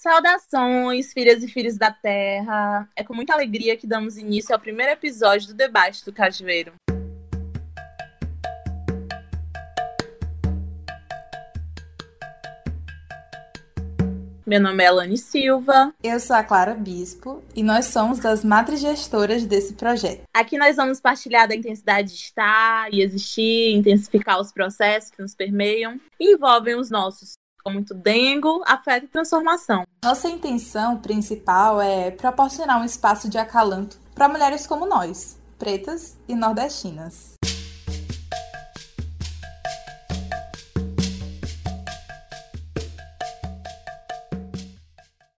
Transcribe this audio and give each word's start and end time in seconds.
Saudações, 0.00 1.12
filhas 1.12 1.42
e 1.42 1.48
filhos 1.48 1.76
da 1.76 1.90
Terra! 1.90 2.88
É 2.94 3.02
com 3.02 3.12
muita 3.12 3.32
alegria 3.32 3.76
que 3.76 3.84
damos 3.84 4.16
início 4.16 4.54
ao 4.54 4.60
primeiro 4.60 4.92
episódio 4.92 5.48
do 5.48 5.54
debate 5.54 6.04
do 6.04 6.12
Cajueiro. 6.12 6.72
Meu 14.46 14.60
nome 14.60 14.84
é 14.84 14.86
Elane 14.86 15.18
Silva. 15.18 15.92
Eu 16.00 16.20
sou 16.20 16.36
a 16.36 16.44
Clara 16.44 16.74
Bispo 16.74 17.42
e 17.52 17.64
nós 17.64 17.86
somos 17.86 18.20
das 18.20 18.44
matrigestoras 18.44 19.44
desse 19.46 19.74
projeto. 19.74 20.22
Aqui 20.32 20.56
nós 20.56 20.76
vamos 20.76 21.00
partilhar 21.00 21.48
da 21.48 21.56
intensidade 21.56 22.10
de 22.10 22.20
estar 22.20 22.94
e 22.94 23.02
existir, 23.02 23.74
intensificar 23.74 24.40
os 24.40 24.52
processos 24.52 25.10
que 25.10 25.20
nos 25.20 25.34
permeiam 25.34 26.00
e 26.20 26.34
envolvem 26.34 26.76
os 26.76 26.88
nossos, 26.88 27.32
muito 27.66 27.94
dengo, 27.94 28.62
afeto 28.66 29.04
e 29.04 29.08
transformação. 29.08 29.84
Nossa 30.04 30.28
intenção 30.28 30.98
principal 30.98 31.80
é 31.80 32.10
proporcionar 32.10 32.80
um 32.80 32.84
espaço 32.84 33.28
de 33.28 33.38
acalanto 33.38 33.98
para 34.14 34.28
mulheres 34.28 34.66
como 34.66 34.86
nós, 34.86 35.38
pretas 35.58 36.16
e 36.28 36.34
nordestinas. 36.34 37.34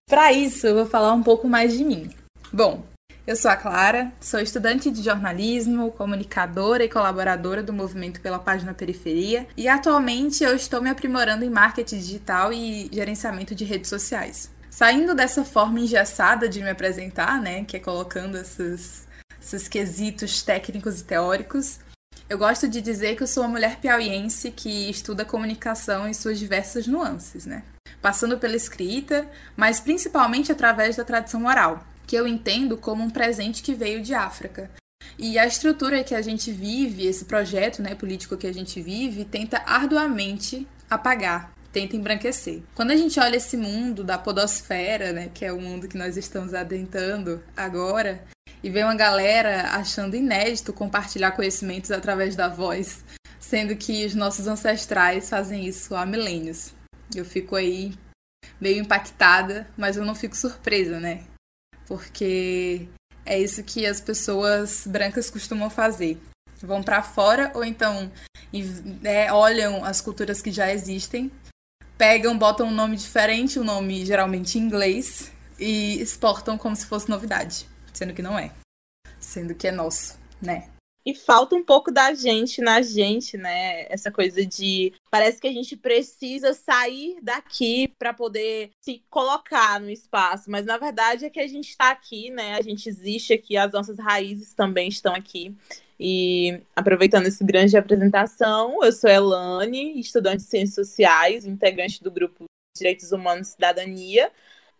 Para 0.07 0.33
isso, 0.33 0.67
eu 0.67 0.75
vou 0.75 0.85
falar 0.85 1.13
um 1.13 1.23
pouco 1.23 1.47
mais 1.47 1.71
de 1.71 1.85
mim. 1.85 2.09
Bom, 2.51 2.83
eu 3.25 3.35
sou 3.35 3.51
a 3.51 3.55
Clara, 3.55 4.11
sou 4.19 4.39
estudante 4.39 4.89
de 4.89 5.03
jornalismo, 5.03 5.91
comunicadora 5.91 6.83
e 6.83 6.89
colaboradora 6.89 7.61
do 7.61 7.71
Movimento 7.71 8.19
pela 8.19 8.39
Página 8.39 8.73
Periferia 8.73 9.47
e 9.55 9.67
atualmente 9.67 10.43
eu 10.43 10.55
estou 10.55 10.81
me 10.81 10.89
aprimorando 10.89 11.45
em 11.45 11.49
marketing 11.49 11.99
digital 11.99 12.51
e 12.51 12.89
gerenciamento 12.91 13.53
de 13.53 13.63
redes 13.63 13.89
sociais. 13.89 14.49
Saindo 14.71 15.13
dessa 15.13 15.45
forma 15.45 15.79
engessada 15.79 16.49
de 16.49 16.61
me 16.63 16.69
apresentar, 16.69 17.39
né, 17.39 17.63
que 17.63 17.77
é 17.77 17.79
colocando 17.79 18.37
esses, 18.37 19.07
esses 19.39 19.67
quesitos 19.67 20.41
técnicos 20.41 21.01
e 21.01 21.03
teóricos, 21.03 21.79
eu 22.27 22.37
gosto 22.37 22.67
de 22.67 22.81
dizer 22.81 23.15
que 23.15 23.23
eu 23.23 23.27
sou 23.27 23.43
uma 23.43 23.49
mulher 23.49 23.77
piauiense 23.79 24.51
que 24.51 24.89
estuda 24.89 25.25
comunicação 25.25 26.07
em 26.07 26.13
suas 26.13 26.39
diversas 26.39 26.87
nuances, 26.87 27.45
né? 27.45 27.63
Passando 28.01 28.37
pela 28.37 28.55
escrita, 28.55 29.29
mas 29.55 29.81
principalmente 29.81 30.49
através 30.49 30.95
da 30.95 31.03
tradição 31.03 31.45
oral, 31.45 31.85
que 32.11 32.15
eu 32.17 32.27
entendo 32.27 32.75
como 32.75 33.01
um 33.01 33.09
presente 33.09 33.63
que 33.63 33.73
veio 33.73 34.01
de 34.01 34.13
África. 34.13 34.69
E 35.17 35.39
a 35.39 35.47
estrutura 35.47 36.03
que 36.03 36.13
a 36.13 36.21
gente 36.21 36.51
vive, 36.51 37.05
esse 37.07 37.23
projeto 37.23 37.81
né, 37.81 37.95
político 37.95 38.35
que 38.35 38.47
a 38.47 38.53
gente 38.53 38.81
vive, 38.81 39.23
tenta 39.23 39.63
arduamente 39.65 40.67
apagar, 40.89 41.53
tenta 41.71 41.95
embranquecer. 41.95 42.63
Quando 42.75 42.91
a 42.91 42.97
gente 42.97 43.17
olha 43.17 43.37
esse 43.37 43.55
mundo 43.55 44.03
da 44.03 44.17
podosfera, 44.17 45.13
né, 45.13 45.31
que 45.33 45.45
é 45.45 45.53
o 45.53 45.61
mundo 45.61 45.87
que 45.87 45.97
nós 45.97 46.17
estamos 46.17 46.53
adentrando 46.53 47.41
agora, 47.55 48.25
e 48.61 48.69
vê 48.69 48.83
uma 48.83 48.93
galera 48.93 49.69
achando 49.69 50.13
inédito 50.13 50.73
compartilhar 50.73 51.31
conhecimentos 51.31 51.91
através 51.91 52.35
da 52.35 52.49
voz, 52.49 53.05
sendo 53.39 53.73
que 53.73 54.05
os 54.05 54.13
nossos 54.13 54.47
ancestrais 54.47 55.29
fazem 55.29 55.65
isso 55.65 55.95
há 55.95 56.05
milênios. 56.05 56.73
Eu 57.15 57.23
fico 57.23 57.55
aí 57.55 57.93
meio 58.59 58.81
impactada, 58.81 59.65
mas 59.77 59.95
eu 59.95 60.03
não 60.03 60.13
fico 60.13 60.35
surpresa, 60.35 60.99
né? 60.99 61.30
Porque 61.91 62.87
é 63.25 63.37
isso 63.37 63.61
que 63.63 63.85
as 63.85 63.99
pessoas 63.99 64.87
brancas 64.87 65.29
costumam 65.29 65.69
fazer. 65.69 66.17
Vão 66.61 66.81
para 66.81 67.03
fora 67.03 67.51
ou 67.53 67.65
então 67.65 68.09
é, 69.03 69.33
olham 69.33 69.83
as 69.83 69.99
culturas 69.99 70.41
que 70.41 70.53
já 70.53 70.71
existem, 70.71 71.29
pegam, 71.97 72.37
botam 72.37 72.67
um 72.67 72.71
nome 72.71 72.95
diferente, 72.95 73.59
um 73.59 73.63
nome 73.65 74.05
geralmente 74.05 74.57
em 74.57 74.61
inglês, 74.61 75.31
e 75.59 75.99
exportam 75.99 76.57
como 76.57 76.77
se 76.77 76.85
fosse 76.85 77.09
novidade 77.09 77.67
sendo 77.93 78.13
que 78.13 78.21
não 78.21 78.37
é. 78.37 78.51
Sendo 79.19 79.53
que 79.53 79.67
é 79.67 79.71
nosso, 79.71 80.17
né? 80.41 80.69
E 81.05 81.15
falta 81.15 81.55
um 81.55 81.63
pouco 81.63 81.91
da 81.91 82.13
gente 82.13 82.61
na 82.61 82.81
gente, 82.81 83.35
né? 83.37 83.85
Essa 83.89 84.11
coisa 84.11 84.45
de. 84.45 84.93
Parece 85.09 85.41
que 85.41 85.47
a 85.47 85.51
gente 85.51 85.75
precisa 85.75 86.53
sair 86.53 87.17
daqui 87.21 87.87
para 87.99 88.13
poder 88.13 88.71
se 88.79 89.03
colocar 89.09 89.79
no 89.79 89.89
espaço, 89.89 90.49
mas 90.49 90.65
na 90.65 90.77
verdade 90.77 91.25
é 91.25 91.29
que 91.29 91.39
a 91.39 91.47
gente 91.47 91.69
está 91.69 91.91
aqui, 91.91 92.29
né? 92.29 92.53
A 92.55 92.61
gente 92.61 92.87
existe 92.87 93.33
aqui, 93.33 93.57
as 93.57 93.71
nossas 93.71 93.97
raízes 93.97 94.53
também 94.53 94.89
estão 94.89 95.13
aqui. 95.15 95.55
E 95.99 96.61
aproveitando 96.75 97.27
esse 97.27 97.43
grande 97.43 97.77
apresentação, 97.77 98.83
eu 98.83 98.91
sou 98.91 99.09
Elane, 99.09 99.99
estudante 99.99 100.37
de 100.37 100.49
Ciências 100.49 100.87
Sociais, 100.87 101.45
integrante 101.45 102.03
do 102.03 102.09
grupo 102.11 102.45
Direitos 102.75 103.11
Humanos 103.11 103.49
e 103.49 103.51
Cidadania 103.51 104.31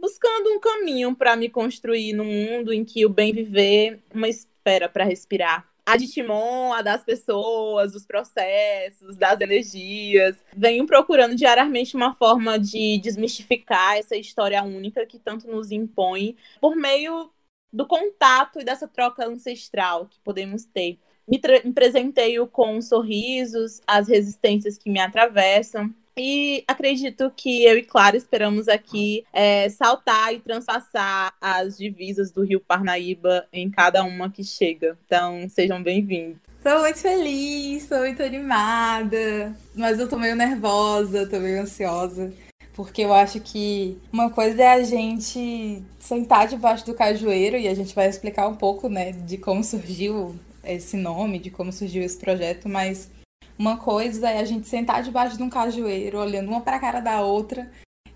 buscando 0.01 0.49
um 0.49 0.59
caminho 0.59 1.15
para 1.15 1.35
me 1.35 1.47
construir 1.47 2.13
num 2.13 2.25
mundo 2.25 2.73
em 2.73 2.83
que 2.83 3.05
o 3.05 3.09
bem 3.09 3.31
viver 3.31 4.01
uma 4.11 4.27
espera 4.27 4.89
para 4.89 5.03
respirar. 5.03 5.70
A 5.91 5.97
de 5.97 6.07
Timon, 6.07 6.71
a 6.71 6.81
das 6.81 7.03
pessoas, 7.03 7.91
dos 7.91 8.05
processos, 8.05 9.17
das 9.17 9.41
energias. 9.41 10.37
Venho 10.55 10.85
procurando 10.85 11.35
diariamente 11.35 11.97
uma 11.97 12.13
forma 12.13 12.57
de 12.57 12.97
desmistificar 12.99 13.97
essa 13.97 14.15
história 14.15 14.63
única 14.63 15.05
que 15.05 15.19
tanto 15.19 15.51
nos 15.51 15.69
impõe 15.69 16.37
por 16.61 16.77
meio 16.77 17.29
do 17.73 17.85
contato 17.85 18.61
e 18.61 18.63
dessa 18.63 18.87
troca 18.87 19.25
ancestral 19.25 20.05
que 20.05 20.17
podemos 20.21 20.63
ter. 20.63 20.97
Me, 21.27 21.41
me 21.65 21.73
presenteio 21.73 22.47
com 22.47 22.81
sorrisos, 22.81 23.81
as 23.85 24.07
resistências 24.07 24.77
que 24.77 24.89
me 24.89 25.01
atravessam, 25.01 25.93
e 26.15 26.63
acredito 26.67 27.31
que 27.35 27.63
eu 27.63 27.77
e 27.77 27.83
Clara 27.83 28.17
esperamos 28.17 28.67
aqui 28.67 29.23
é, 29.31 29.69
saltar 29.69 30.33
e 30.33 30.39
transpassar 30.39 31.33
as 31.39 31.77
divisas 31.77 32.31
do 32.31 32.43
Rio 32.43 32.59
Parnaíba 32.59 33.47
em 33.51 33.69
cada 33.69 34.03
uma 34.03 34.29
que 34.29 34.43
chega. 34.43 34.97
Então, 35.05 35.47
sejam 35.49 35.81
bem-vindos. 35.81 36.37
Tô 36.63 36.79
muito 36.79 36.99
feliz, 36.99 37.87
tô 37.87 37.97
muito 37.97 38.21
animada, 38.21 39.55
mas 39.75 39.99
eu 39.99 40.07
tô 40.07 40.17
meio 40.17 40.35
nervosa, 40.35 41.27
tô 41.27 41.39
meio 41.39 41.61
ansiosa. 41.61 42.31
Porque 42.75 43.01
eu 43.01 43.13
acho 43.13 43.39
que 43.39 43.97
uma 44.13 44.29
coisa 44.29 44.61
é 44.61 44.73
a 44.73 44.83
gente 44.83 45.83
sentar 45.99 46.47
debaixo 46.47 46.85
do 46.85 46.93
cajueiro 46.93 47.57
e 47.57 47.67
a 47.67 47.73
gente 47.73 47.95
vai 47.95 48.07
explicar 48.07 48.47
um 48.47 48.55
pouco, 48.55 48.87
né, 48.87 49.11
de 49.11 49.37
como 49.37 49.63
surgiu 49.63 50.35
esse 50.63 50.95
nome, 50.95 51.39
de 51.39 51.49
como 51.49 51.73
surgiu 51.73 52.03
esse 52.03 52.17
projeto, 52.17 52.69
mas 52.69 53.09
uma 53.57 53.77
coisa 53.77 54.29
é 54.29 54.39
a 54.39 54.45
gente 54.45 54.67
sentar 54.67 55.03
debaixo 55.03 55.37
de 55.37 55.43
um 55.43 55.49
cajueiro, 55.49 56.19
olhando 56.19 56.49
uma 56.49 56.61
para 56.61 56.77
a 56.77 56.79
cara 56.79 56.99
da 56.99 57.21
outra 57.21 57.71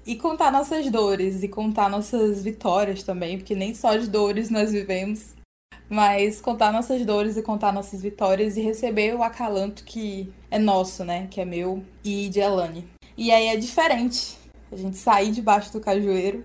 e 0.06 0.16
contar 0.16 0.52
nossas 0.52 0.90
dores 0.90 1.42
e 1.42 1.48
contar 1.48 1.90
nossas 1.90 2.44
vitórias 2.44 3.04
também, 3.04 3.38
porque 3.38 3.56
nem 3.56 3.74
só 3.74 3.96
de 3.96 4.08
dores 4.08 4.50
nós 4.50 4.72
vivemos, 4.72 5.34
mas 5.90 6.40
contar 6.40 6.72
nossas 6.72 7.04
dores 7.06 7.38
e 7.38 7.42
contar 7.42 7.72
nossas 7.74 8.02
vitórias 8.02 8.56
e 8.58 8.62
receber 8.62 9.16
o 9.16 9.24
acalanto 9.24 9.84
que 9.84 10.32
é 10.52 10.60
nosso, 10.60 11.04
né? 11.04 11.28
Que 11.30 11.42
é 11.42 11.46
meu 11.46 11.84
e 12.04 12.30
de 12.30 12.40
Elane. 12.40 12.88
E 13.18 13.32
aí 13.32 13.48
é 13.48 13.56
diferente 13.56 14.38
a 14.72 14.76
gente 14.76 14.98
sair 14.98 15.32
debaixo 15.32 15.72
do 15.72 15.80
cajueiro, 15.80 16.44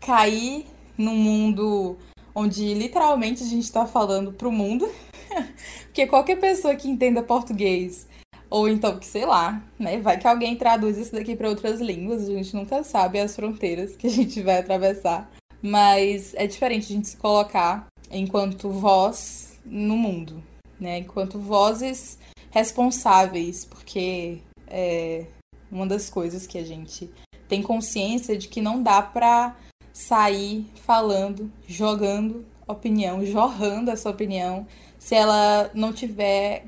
cair 0.00 0.66
num 0.96 1.16
mundo 1.16 1.96
onde 2.34 2.74
literalmente 2.74 3.42
a 3.42 3.46
gente 3.46 3.64
está 3.64 3.86
falando 3.86 4.32
pro 4.32 4.52
mundo. 4.52 4.88
Porque 5.86 6.06
qualquer 6.06 6.38
pessoa 6.38 6.76
que 6.76 6.88
entenda 6.88 7.22
português 7.22 8.06
ou 8.50 8.68
então, 8.68 8.98
que 8.98 9.06
sei 9.06 9.24
lá, 9.24 9.62
né? 9.78 10.00
Vai 10.00 10.18
que 10.18 10.26
alguém 10.26 10.56
traduz 10.56 10.98
isso 10.98 11.12
daqui 11.12 11.36
para 11.36 11.48
outras 11.48 11.80
línguas, 11.80 12.28
a 12.28 12.32
gente 12.32 12.54
nunca 12.54 12.82
sabe 12.82 13.20
as 13.20 13.36
fronteiras 13.36 13.94
que 13.94 14.08
a 14.08 14.10
gente 14.10 14.42
vai 14.42 14.58
atravessar. 14.58 15.30
Mas 15.62 16.34
é 16.34 16.46
diferente 16.46 16.92
a 16.92 16.96
gente 16.96 17.08
se 17.08 17.16
colocar 17.16 17.86
enquanto 18.10 18.68
voz 18.70 19.58
no 19.64 19.96
mundo, 19.96 20.42
né? 20.80 20.98
Enquanto 20.98 21.38
vozes 21.38 22.18
responsáveis, 22.50 23.64
porque 23.64 24.38
é 24.66 25.26
uma 25.70 25.86
das 25.86 26.10
coisas 26.10 26.46
que 26.46 26.58
a 26.58 26.64
gente 26.64 27.08
tem 27.48 27.62
consciência 27.62 28.36
de 28.36 28.48
que 28.48 28.60
não 28.60 28.82
dá 28.82 29.00
para 29.00 29.56
sair 29.92 30.66
falando, 30.86 31.50
jogando 31.66 32.44
opinião, 32.66 33.24
jorrando 33.24 33.90
essa 33.90 34.08
opinião, 34.08 34.66
se 34.98 35.14
ela 35.14 35.70
não 35.74 35.92
tiver 35.92 36.64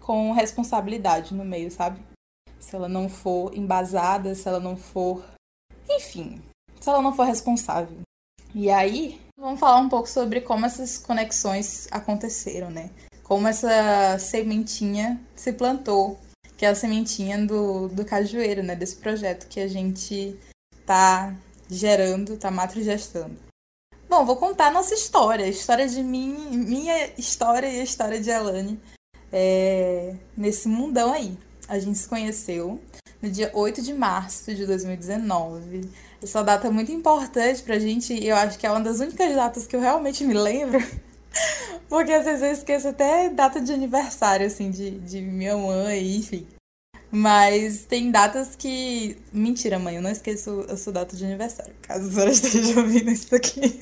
com 0.00 0.32
responsabilidade 0.32 1.34
no 1.34 1.44
meio, 1.44 1.70
sabe? 1.70 2.00
Se 2.58 2.74
ela 2.74 2.88
não 2.88 3.08
for 3.08 3.54
embasada, 3.54 4.34
se 4.34 4.48
ela 4.48 4.60
não 4.60 4.76
for. 4.76 5.24
Enfim, 5.88 6.42
se 6.80 6.88
ela 6.88 7.02
não 7.02 7.14
for 7.14 7.24
responsável. 7.24 7.98
E 8.54 8.70
aí, 8.70 9.20
vamos 9.38 9.60
falar 9.60 9.78
um 9.78 9.88
pouco 9.88 10.08
sobre 10.08 10.40
como 10.40 10.66
essas 10.66 10.98
conexões 10.98 11.86
aconteceram, 11.90 12.70
né? 12.70 12.90
Como 13.22 13.46
essa 13.46 14.18
sementinha 14.18 15.20
se 15.36 15.52
plantou, 15.52 16.18
que 16.56 16.66
é 16.66 16.68
a 16.68 16.74
sementinha 16.74 17.38
do, 17.46 17.88
do 17.88 18.04
cajueiro, 18.04 18.62
né? 18.62 18.74
Desse 18.74 18.96
projeto 18.96 19.46
que 19.48 19.60
a 19.60 19.68
gente 19.68 20.36
tá 20.84 21.34
gerando, 21.68 22.36
tá 22.36 22.50
matrigestando. 22.50 23.38
Bom, 24.08 24.24
vou 24.24 24.36
contar 24.36 24.66
a 24.66 24.72
nossa 24.72 24.92
história, 24.92 25.44
a 25.44 25.48
história 25.48 25.88
de 25.88 26.02
mim, 26.02 26.34
minha 26.50 27.12
história 27.16 27.68
e 27.68 27.80
a 27.80 27.84
história 27.84 28.20
de 28.20 28.28
Elane 28.28 28.80
é, 29.32 30.14
nesse 30.36 30.68
mundão 30.68 31.12
aí. 31.12 31.36
A 31.68 31.78
gente 31.78 31.98
se 31.98 32.08
conheceu 32.08 32.80
no 33.22 33.30
dia 33.30 33.50
8 33.54 33.82
de 33.82 33.94
março 33.94 34.54
de 34.54 34.66
2019. 34.66 35.88
Essa 36.22 36.42
data 36.42 36.66
é 36.68 36.70
muito 36.70 36.90
importante 36.90 37.62
pra 37.62 37.78
gente 37.78 38.24
eu 38.24 38.36
acho 38.36 38.58
que 38.58 38.66
é 38.66 38.70
uma 38.70 38.80
das 38.80 39.00
únicas 39.00 39.34
datas 39.34 39.66
que 39.66 39.76
eu 39.76 39.80
realmente 39.80 40.24
me 40.24 40.34
lembro. 40.34 40.80
Porque 41.88 42.12
às 42.12 42.24
vezes 42.24 42.42
eu 42.42 42.52
esqueço 42.52 42.88
até 42.88 43.28
data 43.28 43.60
de 43.60 43.72
aniversário, 43.72 44.46
assim, 44.46 44.70
de, 44.70 44.92
de 44.92 45.20
minha 45.20 45.56
mãe, 45.56 46.16
enfim. 46.16 46.46
Mas 47.10 47.84
tem 47.84 48.10
datas 48.10 48.54
que. 48.54 49.16
Mentira, 49.32 49.78
mãe, 49.78 49.96
eu 49.96 50.02
não 50.02 50.10
esqueço 50.10 50.64
a 50.68 50.76
sua 50.76 50.92
data 50.92 51.16
de 51.16 51.24
aniversário, 51.24 51.74
caso 51.82 52.08
a 52.08 52.12
senhora 52.12 52.30
esteja 52.32 52.80
ouvindo 52.80 53.10
isso 53.10 53.34
aqui. 53.34 53.78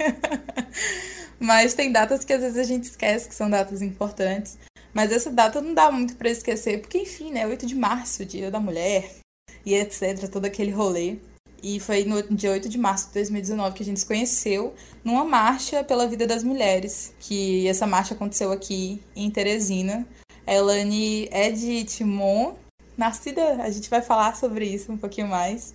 Mas 1.38 1.74
tem 1.74 1.92
datas 1.92 2.24
que 2.24 2.32
às 2.32 2.40
vezes 2.40 2.58
a 2.58 2.64
gente 2.64 2.84
esquece 2.84 3.28
que 3.28 3.34
são 3.34 3.48
datas 3.50 3.82
importantes. 3.82 4.58
Mas 4.98 5.12
essa 5.12 5.30
data 5.30 5.60
não 5.60 5.74
dá 5.74 5.92
muito 5.92 6.16
para 6.16 6.28
esquecer, 6.28 6.80
porque 6.80 6.98
enfim, 6.98 7.30
né? 7.30 7.46
8 7.46 7.66
de 7.66 7.76
março, 7.76 8.24
Dia 8.24 8.50
da 8.50 8.58
Mulher, 8.58 9.08
e 9.64 9.72
etc, 9.72 10.28
todo 10.28 10.44
aquele 10.44 10.72
rolê. 10.72 11.18
E 11.62 11.78
foi 11.78 12.02
no 12.04 12.20
dia 12.34 12.50
8 12.50 12.68
de 12.68 12.76
março 12.76 13.06
de 13.06 13.14
2019 13.14 13.76
que 13.76 13.82
a 13.84 13.86
gente 13.86 14.00
se 14.00 14.06
conheceu 14.06 14.74
numa 15.04 15.24
marcha 15.24 15.84
pela 15.84 16.08
vida 16.08 16.26
das 16.26 16.42
mulheres. 16.42 17.14
Que 17.20 17.68
essa 17.68 17.86
marcha 17.86 18.14
aconteceu 18.14 18.50
aqui 18.50 19.00
em 19.14 19.30
Teresina. 19.30 20.04
A 20.44 20.52
Elane 20.52 21.28
é 21.30 21.48
de 21.52 21.84
Timon, 21.84 22.56
nascida, 22.96 23.62
a 23.62 23.70
gente 23.70 23.88
vai 23.88 24.02
falar 24.02 24.34
sobre 24.34 24.64
isso 24.64 24.90
um 24.90 24.98
pouquinho 24.98 25.28
mais. 25.28 25.74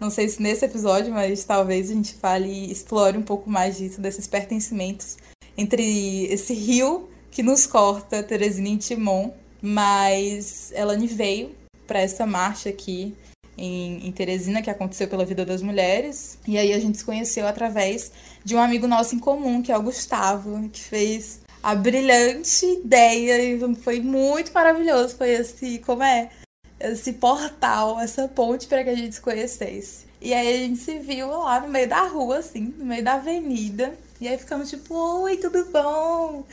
Não 0.00 0.10
sei 0.10 0.28
se 0.28 0.42
nesse 0.42 0.64
episódio, 0.64 1.14
mas 1.14 1.44
talvez 1.44 1.92
a 1.92 1.94
gente 1.94 2.14
fale 2.14 2.72
explore 2.72 3.16
um 3.16 3.22
pouco 3.22 3.48
mais 3.48 3.76
disso, 3.76 4.00
desses 4.00 4.26
pertencimentos 4.26 5.16
entre 5.56 6.24
esse 6.24 6.52
rio 6.52 7.13
que 7.34 7.42
nos 7.42 7.66
corta, 7.66 8.22
Teresina 8.22 8.78
Timon. 8.78 9.32
Mas 9.60 10.72
Elane 10.72 11.06
veio 11.06 11.54
para 11.86 12.00
essa 12.00 12.24
marcha 12.24 12.68
aqui 12.68 13.14
em, 13.58 14.06
em 14.06 14.12
Teresina, 14.12 14.62
que 14.62 14.70
aconteceu 14.70 15.08
pela 15.08 15.24
vida 15.24 15.44
das 15.44 15.60
mulheres. 15.60 16.38
E 16.46 16.56
aí 16.56 16.72
a 16.72 16.78
gente 16.78 16.98
se 16.98 17.04
conheceu 17.04 17.46
através 17.46 18.12
de 18.44 18.54
um 18.54 18.60
amigo 18.60 18.86
nosso 18.86 19.16
em 19.16 19.18
comum, 19.18 19.62
que 19.62 19.72
é 19.72 19.76
o 19.76 19.82
Gustavo, 19.82 20.68
que 20.68 20.80
fez 20.80 21.40
a 21.62 21.74
brilhante 21.74 22.66
ideia 22.66 23.42
e 23.42 23.76
foi 23.76 24.00
muito 24.00 24.52
maravilhoso. 24.52 25.16
Foi 25.16 25.30
esse, 25.30 25.78
como 25.80 26.04
é? 26.04 26.30
Esse 26.78 27.14
portal, 27.14 27.98
essa 27.98 28.28
ponte 28.28 28.68
para 28.68 28.84
que 28.84 28.90
a 28.90 28.94
gente 28.94 29.16
se 29.16 29.20
conhecesse. 29.20 30.04
E 30.20 30.32
aí 30.32 30.54
a 30.54 30.58
gente 30.58 30.78
se 30.78 30.98
viu 31.00 31.28
lá 31.28 31.60
no 31.60 31.68
meio 31.68 31.88
da 31.88 32.02
rua, 32.06 32.38
assim, 32.38 32.72
no 32.78 32.84
meio 32.84 33.02
da 33.02 33.14
avenida. 33.14 33.98
E 34.20 34.28
aí 34.28 34.38
ficamos 34.38 34.70
tipo, 34.70 34.94
oi, 34.94 35.36
tudo 35.36 35.64
bom? 35.72 36.44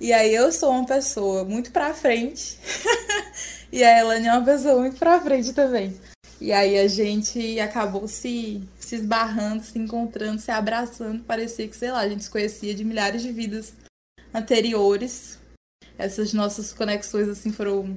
E 0.00 0.14
aí 0.14 0.34
eu 0.34 0.50
sou 0.50 0.70
uma 0.70 0.86
pessoa 0.86 1.44
muito 1.44 1.70
pra 1.70 1.92
frente. 1.92 2.58
e 3.70 3.84
a 3.84 3.98
Elane 4.00 4.28
é 4.28 4.32
uma 4.32 4.44
pessoa 4.44 4.80
muito 4.80 4.96
pra 4.96 5.20
frente 5.20 5.52
também. 5.52 5.94
E 6.40 6.52
aí 6.52 6.78
a 6.78 6.88
gente 6.88 7.60
acabou 7.60 8.08
se, 8.08 8.66
se 8.78 8.94
esbarrando, 8.94 9.62
se 9.62 9.78
encontrando, 9.78 10.40
se 10.40 10.50
abraçando. 10.50 11.22
Parecia 11.24 11.68
que, 11.68 11.76
sei 11.76 11.92
lá, 11.92 12.00
a 12.00 12.08
gente 12.08 12.24
se 12.24 12.30
conhecia 12.30 12.74
de 12.74 12.82
milhares 12.82 13.20
de 13.20 13.30
vidas 13.30 13.74
anteriores. 14.32 15.38
Essas 15.98 16.32
nossas 16.32 16.72
conexões, 16.72 17.28
assim, 17.28 17.52
foram 17.52 17.94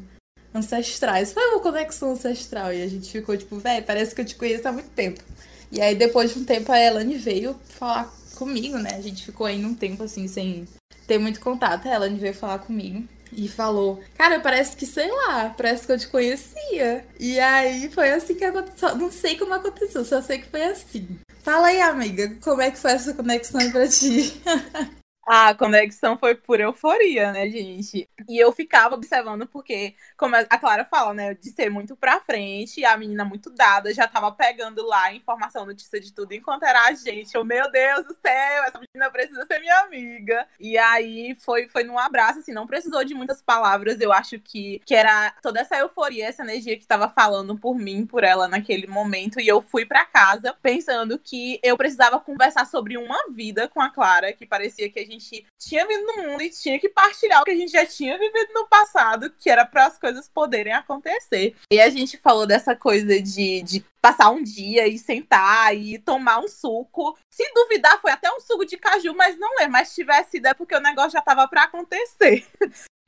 ancestrais. 0.54 1.32
Foi 1.32 1.48
uma 1.52 1.62
conexão 1.62 2.12
ancestral. 2.12 2.74
E 2.74 2.84
a 2.84 2.88
gente 2.90 3.10
ficou 3.10 3.38
tipo, 3.38 3.58
velho, 3.60 3.86
parece 3.86 4.14
que 4.14 4.20
eu 4.20 4.26
te 4.26 4.36
conheço 4.36 4.68
há 4.68 4.74
muito 4.74 4.90
tempo. 4.90 5.24
E 5.72 5.80
aí, 5.80 5.96
depois 5.96 6.34
de 6.34 6.40
um 6.40 6.44
tempo, 6.44 6.70
a 6.70 6.78
Elane 6.78 7.16
veio 7.16 7.58
falar 7.70 8.14
comigo, 8.36 8.78
né? 8.78 8.96
A 8.96 9.02
gente 9.02 9.24
ficou 9.24 9.48
aí 9.48 9.64
um 9.64 9.74
tempo, 9.74 10.04
assim, 10.04 10.28
sem 10.28 10.68
ter 11.08 11.18
muito 11.18 11.40
contato. 11.40 11.88
A 11.88 11.94
Elane 11.96 12.20
veio 12.20 12.34
falar 12.34 12.60
comigo 12.60 13.08
e 13.36 13.48
falou: 13.48 14.02
Cara, 14.18 14.40
parece 14.40 14.76
que, 14.76 14.86
sei 14.86 15.10
lá, 15.12 15.54
parece 15.56 15.86
que 15.86 15.92
eu 15.92 16.00
te 16.00 16.08
conhecia. 16.08 17.06
E 17.20 17.40
aí 17.40 17.90
foi 17.90 18.12
assim 18.12 18.36
que 18.36 18.46
aconteceu. 18.46 18.96
Não 18.96 19.12
sei 19.12 19.38
como 19.38 19.54
aconteceu, 19.54 20.06
só 20.06 20.22
sei 20.22 20.40
que 20.40 20.50
foi 20.50 20.64
assim. 20.64 21.08
Fala 21.42 21.68
aí, 21.68 21.82
amiga, 21.82 22.36
como 22.42 22.62
é 22.62 22.72
que 22.72 22.78
foi 22.78 22.92
essa 22.92 23.14
conexão 23.14 23.70
pra 23.72 23.88
ti? 23.88 24.42
A 25.26 25.56
conexão 25.56 26.18
foi 26.18 26.36
por 26.36 26.60
euforia, 26.60 27.32
né, 27.32 27.50
gente? 27.50 28.10
E 28.28 28.38
eu 28.38 28.52
ficava 28.52 28.96
observando 28.96 29.48
porque, 29.48 29.96
como 30.18 30.36
a 30.36 30.58
Clara 30.58 30.84
fala, 30.84 31.14
né, 31.14 31.34
de 31.34 31.50
ser 31.50 31.70
muito 31.70 31.96
pra 31.96 32.20
frente, 32.20 32.84
a 32.84 32.98
menina 32.98 33.24
muito 33.24 33.50
dada, 33.50 33.94
já 33.94 34.06
tava 34.06 34.32
pegando 34.34 34.86
lá 34.86 35.14
informação, 35.14 35.66
notícia 35.66 36.00
de 36.00 36.12
tudo 36.14 36.34
enquanto 36.34 36.64
era 36.64 36.88
a 36.88 36.94
gente. 36.94 37.34
Eu, 37.36 37.46
meu 37.46 37.72
Deus 37.72 38.06
do 38.06 38.14
céu, 38.16 38.64
essa 38.66 38.80
menina 38.80 39.10
precisa 39.12 39.46
ser 39.46 39.60
minha 39.60 39.80
amiga. 39.80 40.46
E 40.60 40.78
aí 40.78 41.36
foi, 41.36 41.70
foi 41.70 41.86
num 41.86 41.98
abraço, 41.98 42.40
assim, 42.40 42.52
não 42.52 42.68
precisou 42.68 43.06
de 43.06 43.14
muitas 43.14 43.42
palavras. 43.42 44.02
Eu 44.02 44.12
acho 44.12 44.38
que, 44.40 44.82
que 44.86 44.94
era 44.94 45.32
toda 45.42 45.62
essa 45.62 45.78
euforia, 45.78 46.28
essa 46.28 46.44
energia 46.44 46.78
que 46.78 46.86
tava 46.86 47.08
falando 47.08 47.58
por 47.58 47.76
mim, 47.78 48.06
por 48.06 48.26
ela 48.26 48.50
naquele 48.50 48.88
momento. 48.88 49.40
E 49.40 49.48
eu 49.48 49.62
fui 49.62 49.86
para 49.86 50.06
casa 50.06 50.54
pensando 50.62 51.18
que 51.18 51.60
eu 51.64 51.78
precisava 51.78 52.20
conversar 52.20 52.66
sobre 52.66 52.98
uma 52.98 53.30
vida 53.32 53.70
com 53.70 53.82
a 53.82 53.90
Clara, 53.90 54.34
que 54.34 54.46
parecia 54.46 54.90
que 54.90 55.00
a 55.00 55.06
gente 55.06 55.13
gente 55.14 55.46
tinha 55.58 55.88
vindo 55.88 56.06
no 56.08 56.24
mundo 56.24 56.42
e 56.42 56.50
tinha 56.50 56.80
que 56.80 56.90
partilhar 56.90 57.42
o 57.42 57.46
que 57.46 57.52
a 57.52 57.56
gente 57.56 57.72
já 57.72 57.86
tinha 57.86 58.18
vivido 58.18 58.54
no 58.54 58.68
passado, 58.68 59.30
que 59.32 59.50
era 59.50 59.66
para 59.66 59.86
as 59.86 59.98
coisas 59.98 60.28
poderem 60.28 60.74
acontecer. 60.74 61.56
E 61.72 61.80
a 61.80 61.90
gente 61.90 62.18
falou 62.18 62.46
dessa 62.46 62.76
coisa 62.76 63.22
de, 63.22 63.62
de 63.62 63.86
passar 64.02 64.30
um 64.30 64.44
dia 64.44 64.88
e 64.88 64.98
sentar 64.98 65.76
e 65.76 65.98
tomar 65.98 66.40
um 66.40 66.48
suco. 66.48 67.18
Se 67.30 67.44
duvidar, 67.54 68.02
foi 68.02 68.12
até 68.12 68.32
um 68.32 68.40
suco 68.40 68.66
de 68.66 68.78
caju, 68.78 69.16
mas 69.16 69.38
não 69.40 69.60
é. 69.60 69.68
Mas 69.68 69.90
se 69.90 69.96
tivesse 69.96 70.32
sido, 70.32 70.48
é 70.48 70.54
porque 70.54 70.76
o 70.76 70.82
negócio 70.82 71.12
já 71.12 71.20
estava 71.20 71.48
para 71.48 71.64
acontecer. 71.64 72.46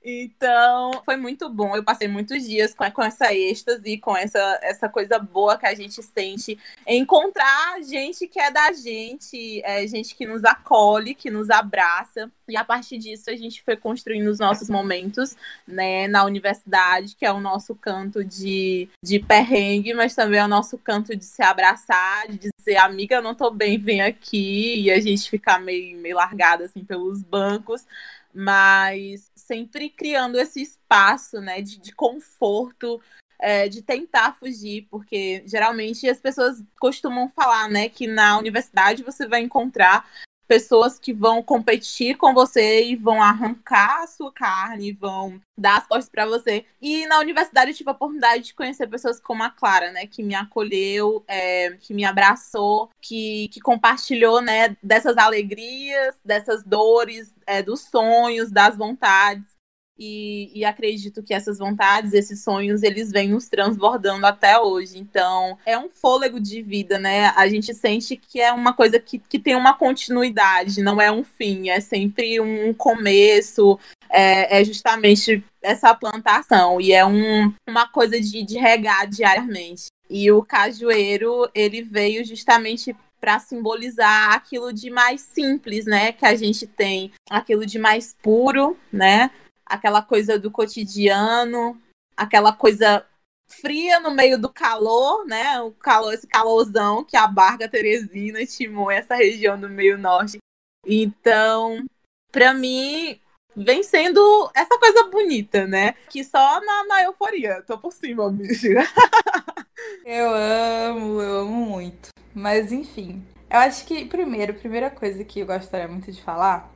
Então, 0.08 1.02
foi 1.04 1.18
muito 1.18 1.50
bom. 1.50 1.76
Eu 1.76 1.84
passei 1.84 2.08
muitos 2.08 2.46
dias 2.46 2.76
com, 2.76 2.90
com 2.92 3.02
essa 3.02 3.34
êxtase, 3.34 3.98
com 3.98 4.16
essa, 4.16 4.60
essa 4.62 4.88
coisa 4.88 5.18
boa 5.18 5.58
que 5.58 5.66
a 5.66 5.74
gente 5.74 6.00
sente. 6.04 6.60
Encontrar 6.86 7.82
gente 7.82 8.28
que 8.28 8.40
é 8.40 8.52
da 8.52 8.72
gente, 8.72 9.64
é, 9.66 9.88
gente 9.88 10.14
que 10.14 10.28
nos 10.28 10.44
acolhe, 10.44 11.16
que 11.16 11.32
nos 11.32 11.50
abraça. 11.50 12.32
E 12.48 12.56
a 12.56 12.64
partir 12.64 13.00
disso, 13.00 13.32
a 13.32 13.36
gente 13.36 13.64
foi 13.64 13.76
construindo 13.76 14.28
os 14.28 14.38
nossos 14.38 14.70
momentos 14.70 15.36
né, 15.68 16.08
na 16.08 16.24
universidade, 16.24 17.16
que 17.16 17.26
é 17.26 17.32
o 17.32 17.40
nosso 17.40 17.74
canto 17.74 18.24
de, 18.24 18.88
de 19.04 19.20
perrengue, 19.20 19.96
mas 19.96 20.14
também 20.14 20.40
é 20.40 20.46
o 20.46 20.48
nosso 20.48 20.78
canto 20.78 21.16
de 21.16 21.26
se 21.26 21.42
abraçar, 21.42 22.28
de 22.28 22.52
dizer, 22.56 22.78
amiga, 22.78 23.16
eu 23.16 23.24
não 23.24 23.34
tô 23.34 23.50
bem, 23.50 23.80
vem 23.80 24.04
aqui. 24.04 24.82
E 24.82 24.92
a 24.92 25.00
gente 25.00 25.28
ficar 25.32 25.60
meio, 25.60 25.98
meio 25.98 26.16
largada 26.16 26.66
assim 26.66 26.86
pelos 26.86 27.24
bancos 27.24 27.88
mas 28.36 29.32
sempre 29.34 29.90
criando 29.90 30.38
esse 30.38 30.62
espaço 30.62 31.40
né, 31.40 31.62
de, 31.62 31.80
de 31.80 31.94
conforto, 31.94 33.02
é, 33.40 33.70
de 33.70 33.82
tentar 33.82 34.36
fugir, 34.36 34.88
porque 34.90 35.44
geralmente 35.48 36.10
as 36.10 36.20
pessoas 36.20 36.62
costumam 36.80 37.30
falar 37.30 37.70
né, 37.70 37.88
que 37.88 38.08
na 38.08 38.38
universidade 38.38 39.04
você 39.04 39.28
vai 39.28 39.42
encontrar 39.42 40.06
pessoas 40.48 41.00
que 41.00 41.14
vão 41.14 41.42
competir 41.42 42.18
com 42.18 42.34
você 42.34 42.86
e 42.86 42.96
vão 42.96 43.22
arrancar 43.22 44.04
a 44.04 44.08
sua 44.08 44.32
carne, 44.32 44.92
vão 44.92 45.42
dar 45.58 45.78
as 45.78 45.88
costas 45.88 46.10
para 46.10 46.26
você. 46.26 46.66
E 46.82 47.06
na 47.08 47.20
universidade 47.20 47.72
eu 47.72 47.76
tive 47.76 47.90
a 47.90 47.94
oportunidade 47.94 48.44
de 48.44 48.54
conhecer 48.54 48.88
pessoas 48.88 49.20
como 49.20 49.44
a 49.44 49.50
Clara, 49.50 49.92
né, 49.92 50.06
que 50.06 50.22
me 50.22 50.36
acolheu, 50.36 51.24
é, 51.28 51.72
que 51.80 51.94
me 51.94 52.06
abraçou, 52.06 52.90
que, 53.02 53.48
que 53.50 53.60
compartilhou, 53.60 54.42
né, 54.42 54.76
dessas 54.82 55.18
alegrias, 55.18 56.16
dessas 56.24 56.64
dores, 56.64 57.34
é, 57.48 57.62
dos 57.62 57.82
sonhos, 57.82 58.52
das 58.52 58.76
vontades. 58.76 59.55
E, 59.98 60.52
e, 60.54 60.66
acredito 60.66 61.24
que 61.24 61.34
essas 61.34 61.58
vontades, 61.58 62.14
esses 62.14 62.44
sonhos, 62.44 62.84
eles 62.84 63.12
vêm 63.12 63.30
nos 63.30 63.48
transbordando 63.48 64.26
até 64.26 64.60
hoje. 64.60 64.98
Então, 64.98 65.58
é 65.66 65.78
um 65.78 65.90
fôlego 65.90 66.38
de 66.38 66.62
vida, 66.62 67.00
né? 67.00 67.28
A 67.30 67.48
gente 67.48 67.74
sente 67.74 68.18
que 68.18 68.42
é 68.42 68.52
uma 68.52 68.74
coisa 68.74 69.00
que, 69.00 69.18
que 69.18 69.40
tem 69.40 69.56
uma 69.56 69.74
continuidade, 69.74 70.82
não 70.82 71.00
é 71.00 71.10
um 71.10 71.24
fim, 71.24 71.70
é 71.70 71.80
sempre 71.80 72.42
um 72.42 72.74
começo, 72.74 73.80
é, 74.10 74.60
é 74.60 74.66
justamente 74.66 75.42
essa 75.62 75.96
plantação, 75.96 76.82
e 76.82 76.92
é 76.92 77.06
um, 77.06 77.54
uma 77.68 77.88
coisa 77.88 78.20
de, 78.20 78.44
de 78.44 78.58
regar 78.58 79.08
diariamente. 79.08 79.86
E 80.10 80.30
o 80.30 80.44
cajueiro, 80.44 81.50
ele 81.56 81.82
veio 81.82 82.24
justamente 82.24 82.96
para 83.20 83.40
simbolizar 83.40 84.34
aquilo 84.34 84.72
de 84.72 84.92
mais 84.92 85.22
simples, 85.22 85.86
né, 85.86 86.12
que 86.12 86.26
a 86.26 86.36
gente 86.36 86.68
tem, 86.68 87.12
aquilo 87.28 87.66
de 87.66 87.80
mais 87.80 88.16
puro, 88.22 88.78
né, 88.94 89.32
aquela 89.66 90.02
coisa 90.02 90.38
do 90.38 90.52
cotidiano, 90.52 91.82
aquela 92.16 92.54
coisa 92.54 93.06
fria 93.48 94.00
no 94.00 94.12
meio 94.12 94.40
do 94.40 94.50
calor, 94.50 95.26
né? 95.26 95.60
O 95.62 95.72
calor, 95.72 96.14
esse 96.14 96.28
calorzão 96.28 97.04
que 97.04 97.18
abarca 97.18 97.70
Teresina, 97.70 98.46
Timon, 98.46 98.92
essa 98.92 99.16
região 99.16 99.60
do 99.60 99.70
meio 99.70 99.98
norte. 99.98 100.38
Então, 100.86 101.84
para 102.32 102.54
mim, 102.54 103.20
vem 103.56 103.84
sendo 103.84 104.52
essa 104.54 104.78
coisa 104.78 105.10
bonita, 105.10 105.66
né? 105.66 105.94
Que 106.10 106.24
só 106.24 106.62
na, 106.62 106.86
na 106.86 107.04
euforia. 107.04 107.62
Tô 107.64 107.78
por 107.78 107.92
cima, 107.92 108.30
bicho. 108.30 108.68
eu 110.06 110.30
amo, 110.30 111.22
eu 111.22 111.40
amo 111.40 111.66
muito. 111.66 112.10
Mas 112.34 112.72
enfim, 112.72 113.26
eu 113.50 113.60
acho 113.60 113.86
que 113.86 114.06
primeiro, 114.06 114.54
primeira 114.54 114.90
coisa 114.90 115.24
que 115.24 115.40
eu 115.40 115.46
gostaria 115.46 115.88
muito 115.88 116.12
de 116.12 116.22
falar 116.22 116.75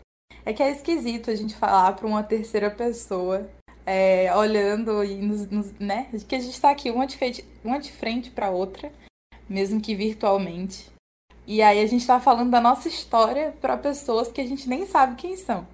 é 0.49 0.53
que 0.53 0.63
é 0.63 0.71
esquisito 0.71 1.29
a 1.29 1.35
gente 1.35 1.55
falar 1.55 1.93
para 1.93 2.07
uma 2.07 2.23
terceira 2.23 2.71
pessoa, 2.71 3.47
é, 3.85 4.35
olhando 4.35 5.03
e 5.03 5.15
nos, 5.15 5.47
nos, 5.49 5.71
né? 5.79 6.07
Que 6.27 6.35
a 6.35 6.39
gente 6.39 6.53
está 6.53 6.71
aqui 6.71 6.89
uma 6.89 7.05
de 7.05 7.17
frente, 7.17 7.45
uma 7.63 7.79
de 7.79 7.91
frente 7.91 8.31
para 8.31 8.49
outra, 8.49 8.91
mesmo 9.47 9.79
que 9.79 9.93
virtualmente. 9.93 10.89
E 11.45 11.61
aí 11.61 11.79
a 11.79 11.85
gente 11.85 12.05
tá 12.05 12.19
falando 12.19 12.49
da 12.49 12.59
nossa 12.59 12.87
história 12.87 13.53
para 13.61 13.77
pessoas 13.77 14.31
que 14.31 14.41
a 14.41 14.47
gente 14.47 14.67
nem 14.67 14.87
sabe 14.87 15.15
quem 15.17 15.37
são. 15.37 15.67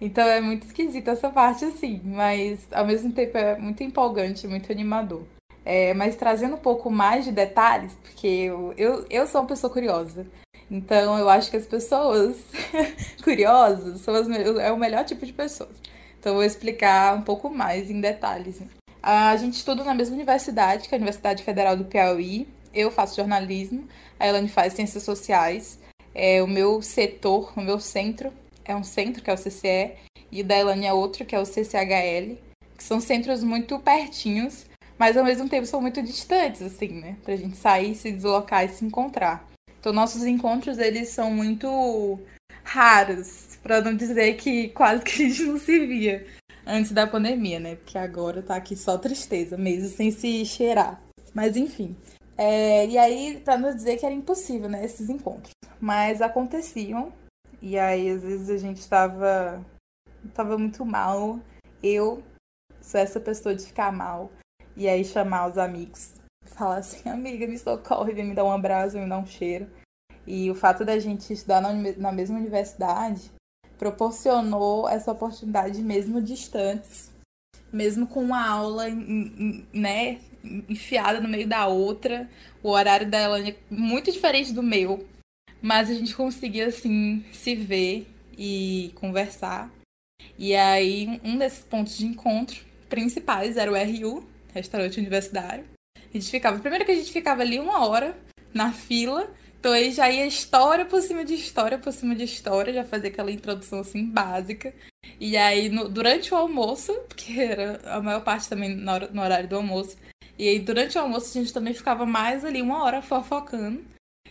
Então 0.00 0.26
é 0.26 0.40
muito 0.40 0.66
esquisito 0.66 1.08
essa 1.08 1.28
parte 1.28 1.66
assim, 1.66 2.00
mas 2.02 2.66
ao 2.72 2.86
mesmo 2.86 3.12
tempo 3.12 3.36
é 3.36 3.58
muito 3.58 3.82
empolgante, 3.82 4.48
muito 4.48 4.72
animador. 4.72 5.24
É, 5.62 5.92
mas 5.92 6.16
trazendo 6.16 6.54
um 6.54 6.58
pouco 6.58 6.90
mais 6.90 7.26
de 7.26 7.32
detalhes, 7.32 7.94
porque 7.96 8.26
eu, 8.26 8.72
eu, 8.78 9.06
eu 9.10 9.26
sou 9.26 9.42
uma 9.42 9.46
pessoa 9.46 9.70
curiosa. 9.70 10.26
Então 10.72 11.18
eu 11.18 11.28
acho 11.28 11.50
que 11.50 11.56
as 11.58 11.66
pessoas 11.66 12.38
curiosas 13.22 14.00
são 14.00 14.14
as, 14.14 14.26
é 14.58 14.72
o 14.72 14.78
melhor 14.78 15.04
tipo 15.04 15.26
de 15.26 15.32
pessoas. 15.32 15.76
Então 16.18 16.32
eu 16.32 16.36
vou 16.36 16.44
explicar 16.44 17.14
um 17.14 17.20
pouco 17.20 17.50
mais 17.50 17.90
em 17.90 18.00
detalhes. 18.00 18.62
A 19.02 19.36
gente 19.36 19.52
estuda 19.52 19.84
na 19.84 19.92
mesma 19.92 20.14
universidade, 20.14 20.88
que 20.88 20.94
é 20.94 20.96
a 20.96 20.98
Universidade 20.98 21.42
Federal 21.42 21.76
do 21.76 21.84
Piauí. 21.84 22.48
Eu 22.72 22.90
faço 22.90 23.16
jornalismo, 23.16 23.86
a 24.18 24.26
Elane 24.26 24.48
faz 24.48 24.72
ciências 24.72 25.02
sociais. 25.02 25.78
É, 26.14 26.42
o 26.42 26.46
meu 26.46 26.80
setor, 26.80 27.52
o 27.54 27.60
meu 27.60 27.78
centro, 27.78 28.32
é 28.64 28.74
um 28.74 28.84
centro, 28.84 29.22
que 29.22 29.28
é 29.28 29.34
o 29.34 29.36
CCE, 29.36 29.92
e 30.30 30.42
da 30.42 30.56
Elane 30.56 30.86
é 30.86 30.92
outro, 30.92 31.26
que 31.26 31.34
é 31.34 31.38
o 31.38 31.44
CCHL, 31.44 32.38
que 32.78 32.84
são 32.84 32.98
centros 32.98 33.44
muito 33.44 33.78
pertinhos, 33.78 34.64
mas 34.98 35.16
ao 35.18 35.24
mesmo 35.24 35.48
tempo 35.48 35.66
são 35.66 35.82
muito 35.82 36.02
distantes, 36.02 36.62
assim, 36.62 36.88
né? 36.88 37.16
Pra 37.24 37.36
gente 37.36 37.56
sair, 37.58 37.94
se 37.94 38.10
deslocar 38.10 38.64
e 38.64 38.68
se 38.68 38.84
encontrar. 38.84 39.51
Então, 39.82 39.92
nossos 39.92 40.22
encontros, 40.22 40.78
eles 40.78 41.08
são 41.08 41.28
muito 41.28 42.20
raros, 42.62 43.58
para 43.64 43.80
não 43.80 43.96
dizer 43.96 44.36
que 44.36 44.68
quase 44.70 45.02
que 45.02 45.10
a 45.10 45.28
gente 45.28 45.42
não 45.42 45.58
se 45.58 45.76
via 45.84 46.24
antes 46.64 46.92
da 46.92 47.04
pandemia, 47.04 47.58
né? 47.58 47.74
Porque 47.74 47.98
agora 47.98 48.44
tá 48.44 48.54
aqui 48.54 48.76
só 48.76 48.96
tristeza, 48.96 49.58
mesmo 49.58 49.88
sem 49.88 50.12
se 50.12 50.44
cheirar. 50.44 51.02
Mas 51.34 51.56
enfim. 51.56 51.96
É, 52.38 52.86
e 52.86 52.96
aí, 52.96 53.42
pra 53.44 53.58
não 53.58 53.74
dizer 53.74 53.96
que 53.96 54.06
era 54.06 54.14
impossível, 54.14 54.68
né? 54.68 54.84
Esses 54.84 55.10
encontros. 55.10 55.50
Mas 55.80 56.22
aconteciam. 56.22 57.12
E 57.60 57.76
aí, 57.76 58.08
às 58.08 58.22
vezes, 58.22 58.50
a 58.50 58.58
gente 58.58 58.88
tava, 58.88 59.66
tava 60.32 60.56
muito 60.56 60.86
mal. 60.86 61.40
Eu 61.82 62.22
sou 62.80 63.00
essa 63.00 63.18
pessoa 63.18 63.52
de 63.52 63.66
ficar 63.66 63.90
mal. 63.90 64.30
E 64.76 64.88
aí 64.88 65.04
chamar 65.04 65.48
os 65.48 65.58
amigos. 65.58 66.21
Falar 66.44 66.76
assim, 66.76 67.08
amiga, 67.10 67.46
me 67.46 67.58
socorre, 67.58 68.12
vem 68.12 68.26
me 68.26 68.34
dar 68.34 68.44
um 68.44 68.52
abraço, 68.52 68.98
me 68.98 69.08
dar 69.08 69.18
um 69.18 69.26
cheiro. 69.26 69.66
E 70.26 70.50
o 70.50 70.54
fato 70.54 70.84
da 70.84 70.98
gente 70.98 71.32
estudar 71.32 71.60
na, 71.60 72.12
mesma 72.12 72.38
universidade 72.38 73.30
proporcionou 73.78 74.88
essa 74.88 75.10
oportunidade 75.10 75.82
mesmo 75.82 76.22
distantes, 76.22 77.10
mesmo 77.72 78.06
com 78.06 78.22
uma 78.22 78.46
aula, 78.46 78.84
né, 79.72 80.20
enfiada 80.68 81.20
no 81.20 81.28
meio 81.28 81.48
da 81.48 81.66
outra, 81.66 82.28
o 82.62 82.70
horário 82.70 83.10
da 83.10 83.20
Elane 83.20 83.50
é 83.50 83.56
muito 83.68 84.12
diferente 84.12 84.52
do 84.52 84.62
meu, 84.62 85.04
mas 85.60 85.90
a 85.90 85.94
gente 85.94 86.14
conseguia 86.14 86.66
assim 86.66 87.24
se 87.32 87.56
ver 87.56 88.06
e 88.38 88.92
conversar. 88.94 89.70
E 90.38 90.54
aí 90.54 91.20
um 91.24 91.36
desses 91.36 91.64
pontos 91.64 91.96
de 91.96 92.06
encontro 92.06 92.64
principais 92.88 93.56
era 93.56 93.72
o 93.72 93.74
RU, 93.74 94.24
restaurante 94.52 94.98
universitário. 94.98 95.64
A 96.12 96.18
gente 96.18 96.30
ficava, 96.30 96.58
primeiro 96.58 96.84
que 96.84 96.92
a 96.92 96.96
gente 96.96 97.12
ficava 97.12 97.42
ali 97.42 97.58
uma 97.58 97.86
hora 97.86 98.16
na 98.52 98.72
fila 98.72 99.32
então 99.62 99.70
aí 99.70 99.92
já 99.92 100.10
ia 100.10 100.26
história 100.26 100.84
por 100.84 101.00
cima 101.00 101.24
de 101.24 101.34
história 101.34 101.78
por 101.78 101.92
cima 101.92 102.16
de 102.16 102.24
história, 102.24 102.74
já 102.74 102.82
fazia 102.82 103.10
aquela 103.10 103.30
introdução 103.30 103.78
assim 103.78 104.04
básica. 104.04 104.74
E 105.20 105.36
aí 105.36 105.68
no, 105.68 105.88
durante 105.88 106.34
o 106.34 106.36
almoço, 106.36 106.92
que 107.16 107.40
era 107.40 107.80
a 107.84 108.02
maior 108.02 108.24
parte 108.24 108.48
também 108.48 108.74
no, 108.74 108.98
no 109.12 109.22
horário 109.22 109.48
do 109.48 109.54
almoço, 109.54 109.96
e 110.36 110.48
aí 110.48 110.58
durante 110.58 110.98
o 110.98 111.00
almoço 111.00 111.30
a 111.30 111.40
gente 111.40 111.52
também 111.52 111.72
ficava 111.72 112.04
mais 112.04 112.44
ali 112.44 112.60
uma 112.60 112.82
hora 112.82 113.00
fofocando. 113.00 113.84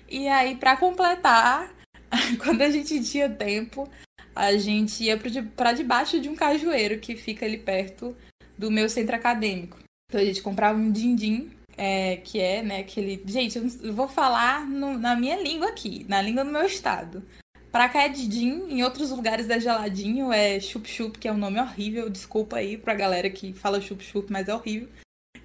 E 0.09 0.27
aí 0.27 0.57
para 0.57 0.75
completar, 0.75 1.73
quando 2.43 2.61
a 2.63 2.69
gente 2.69 3.01
tinha 3.01 3.29
tempo, 3.29 3.89
a 4.35 4.57
gente 4.57 5.01
ia 5.01 5.17
para 5.55 5.71
debaixo 5.71 6.19
de 6.19 6.27
um 6.27 6.35
cajueiro 6.35 6.99
que 6.99 7.15
fica 7.15 7.45
ali 7.45 7.57
perto 7.57 8.13
do 8.57 8.69
meu 8.69 8.89
centro 8.89 9.15
acadêmico. 9.15 9.79
Então 10.09 10.19
a 10.19 10.25
gente 10.25 10.41
comprava 10.41 10.77
um 10.77 10.91
din-din 10.91 11.49
é, 11.77 12.17
que 12.17 12.39
é, 12.39 12.61
né, 12.61 12.79
aquele. 12.79 13.21
Gente, 13.25 13.57
eu 13.57 13.93
vou 13.93 14.07
falar 14.07 14.67
no, 14.67 14.97
na 14.97 15.15
minha 15.15 15.41
língua 15.41 15.69
aqui, 15.69 16.05
na 16.07 16.21
língua 16.21 16.43
do 16.43 16.51
meu 16.51 16.65
estado. 16.65 17.23
Pra 17.71 17.87
cá 17.87 18.03
é 18.03 18.09
Didim, 18.09 18.65
em 18.69 18.83
outros 18.83 19.11
lugares 19.11 19.49
é 19.49 19.59
geladinho, 19.59 20.33
é 20.33 20.59
chup-chup, 20.59 21.17
que 21.17 21.27
é 21.27 21.31
um 21.31 21.37
nome 21.37 21.59
horrível. 21.59 22.09
Desculpa 22.09 22.57
aí 22.57 22.77
pra 22.77 22.93
galera 22.93 23.29
que 23.29 23.53
fala 23.53 23.79
chup-chup, 23.79 24.29
mas 24.29 24.49
é 24.49 24.53
horrível. 24.53 24.89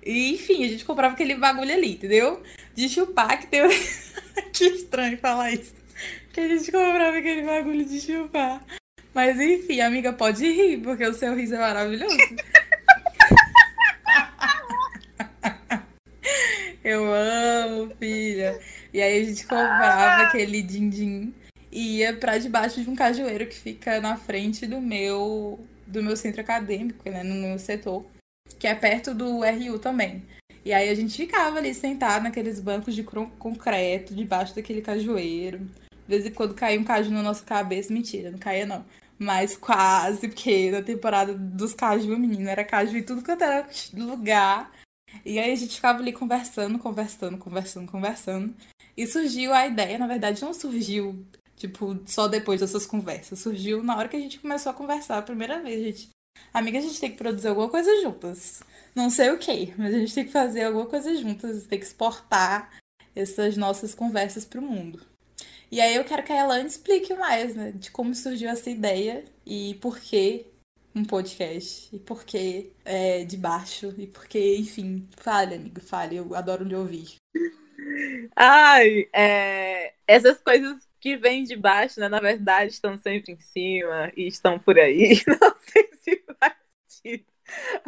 E, 0.04 0.34
enfim, 0.34 0.64
a 0.64 0.68
gente 0.68 0.84
comprava 0.84 1.14
aquele 1.14 1.36
bagulho 1.36 1.72
ali, 1.72 1.92
entendeu? 1.92 2.42
De 2.74 2.88
chupar, 2.88 3.40
que 3.40 3.46
tem. 3.46 3.62
que 4.52 4.64
estranho 4.64 5.18
falar 5.18 5.52
isso. 5.52 5.74
Que 6.32 6.40
a 6.40 6.48
gente 6.48 6.70
comprava 6.72 7.16
aquele 7.16 7.42
bagulho 7.42 7.84
de 7.84 8.00
chupar. 8.00 8.64
Mas 9.14 9.40
enfim, 9.40 9.80
amiga, 9.80 10.12
pode 10.12 10.44
rir, 10.44 10.78
porque 10.82 11.06
o 11.06 11.14
seu 11.14 11.34
riso 11.34 11.54
é 11.54 11.58
maravilhoso. 11.58 12.16
Eu 16.86 17.12
amo, 17.12 17.92
filha. 17.98 18.60
E 18.94 19.02
aí 19.02 19.20
a 19.20 19.24
gente 19.24 19.42
comprava 19.42 20.22
ah! 20.22 20.28
aquele 20.28 20.62
din-din 20.62 21.34
e 21.72 21.98
ia 21.98 22.16
pra 22.16 22.38
debaixo 22.38 22.80
de 22.80 22.88
um 22.88 22.94
cajueiro 22.94 23.44
que 23.44 23.56
fica 23.56 24.00
na 24.00 24.16
frente 24.16 24.68
do 24.68 24.80
meu 24.80 25.58
do 25.84 26.00
meu 26.00 26.16
centro 26.16 26.40
acadêmico, 26.40 27.10
né, 27.10 27.24
no 27.24 27.34
meu 27.34 27.58
setor, 27.58 28.06
que 28.56 28.68
é 28.68 28.74
perto 28.74 29.12
do 29.12 29.40
RU 29.40 29.80
também. 29.80 30.22
E 30.64 30.72
aí 30.72 30.88
a 30.88 30.94
gente 30.94 31.16
ficava 31.16 31.58
ali 31.58 31.74
sentado 31.74 32.22
naqueles 32.22 32.60
bancos 32.60 32.94
de 32.94 33.02
concreto, 33.02 34.14
debaixo 34.14 34.54
daquele 34.54 34.80
cajueiro. 34.80 35.58
De 35.58 35.68
vez 36.06 36.24
em 36.24 36.30
quando 36.30 36.54
caía 36.54 36.78
um 36.78 36.84
caju 36.84 37.10
na 37.10 37.22
nossa 37.22 37.44
cabeça. 37.44 37.92
Mentira, 37.92 38.30
não 38.30 38.38
caía 38.38 38.64
não. 38.64 38.84
Mas 39.18 39.56
quase, 39.56 40.28
porque 40.28 40.70
na 40.70 40.82
temporada 40.82 41.34
dos 41.34 41.74
caju, 41.74 42.16
menino, 42.16 42.48
era 42.48 42.64
caju 42.64 42.96
em 42.96 43.02
tudo 43.02 43.24
quanto 43.24 43.42
era 43.42 43.68
lugar. 43.94 44.70
E 45.24 45.38
aí 45.38 45.52
a 45.52 45.56
gente 45.56 45.76
ficava 45.76 45.98
ali 46.00 46.12
conversando, 46.12 46.78
conversando, 46.78 47.38
conversando, 47.38 47.90
conversando. 47.90 48.54
E 48.96 49.06
surgiu 49.06 49.52
a 49.52 49.66
ideia, 49.66 49.98
na 49.98 50.06
verdade 50.06 50.42
não 50.42 50.54
surgiu, 50.54 51.26
tipo, 51.56 51.98
só 52.06 52.28
depois 52.28 52.60
dessas 52.60 52.86
conversas. 52.86 53.38
Surgiu 53.38 53.82
na 53.82 53.96
hora 53.96 54.08
que 54.08 54.16
a 54.16 54.20
gente 54.20 54.38
começou 54.38 54.70
a 54.70 54.74
conversar 54.74 55.18
a 55.18 55.22
primeira 55.22 55.60
vez, 55.62 55.82
gente. 55.82 56.08
Amiga, 56.52 56.78
a 56.78 56.82
gente 56.82 57.00
tem 57.00 57.10
que 57.10 57.18
produzir 57.18 57.48
alguma 57.48 57.68
coisa 57.68 58.00
juntas. 58.02 58.62
Não 58.94 59.10
sei 59.10 59.30
o 59.30 59.38
que, 59.38 59.74
mas 59.76 59.94
a 59.94 59.98
gente 59.98 60.14
tem 60.14 60.24
que 60.24 60.32
fazer 60.32 60.64
alguma 60.64 60.86
coisa 60.86 61.14
juntas, 61.16 61.66
tem 61.66 61.78
que 61.78 61.84
exportar 61.84 62.70
essas 63.14 63.56
nossas 63.56 63.94
conversas 63.94 64.44
para 64.44 64.60
o 64.60 64.62
mundo. 64.62 65.00
E 65.70 65.80
aí 65.80 65.96
eu 65.96 66.04
quero 66.04 66.22
que 66.22 66.32
a 66.32 66.40
Elane 66.40 66.66
explique 66.66 67.12
mais, 67.14 67.54
né, 67.54 67.72
de 67.72 67.90
como 67.90 68.14
surgiu 68.14 68.48
essa 68.48 68.70
ideia 68.70 69.24
e 69.44 69.74
por 69.80 69.98
que 69.98 70.46
um 70.96 71.04
podcast. 71.04 71.94
E 71.94 71.98
por 71.98 72.24
que 72.24 72.72
é, 72.84 73.24
de 73.24 73.36
baixo. 73.36 73.94
E 73.98 74.06
porque, 74.06 74.56
enfim, 74.56 75.06
fale, 75.18 75.54
amigo, 75.54 75.80
fale. 75.80 76.16
Eu 76.16 76.34
adoro 76.34 76.64
lhe 76.64 76.74
ouvir. 76.74 77.16
Ai, 78.34 79.08
é, 79.12 79.92
essas 80.06 80.40
coisas 80.40 80.88
que 80.98 81.16
vêm 81.16 81.44
de 81.44 81.54
baixo, 81.54 82.00
né, 82.00 82.08
na 82.08 82.18
verdade, 82.18 82.72
estão 82.72 82.96
sempre 82.98 83.32
em 83.32 83.40
cima 83.40 84.10
e 84.16 84.26
estão 84.26 84.58
por 84.58 84.78
aí. 84.78 85.22
Não 85.28 85.54
sei 85.60 85.90
se 86.00 86.24
faz 86.40 86.54
sentido. 86.88 87.24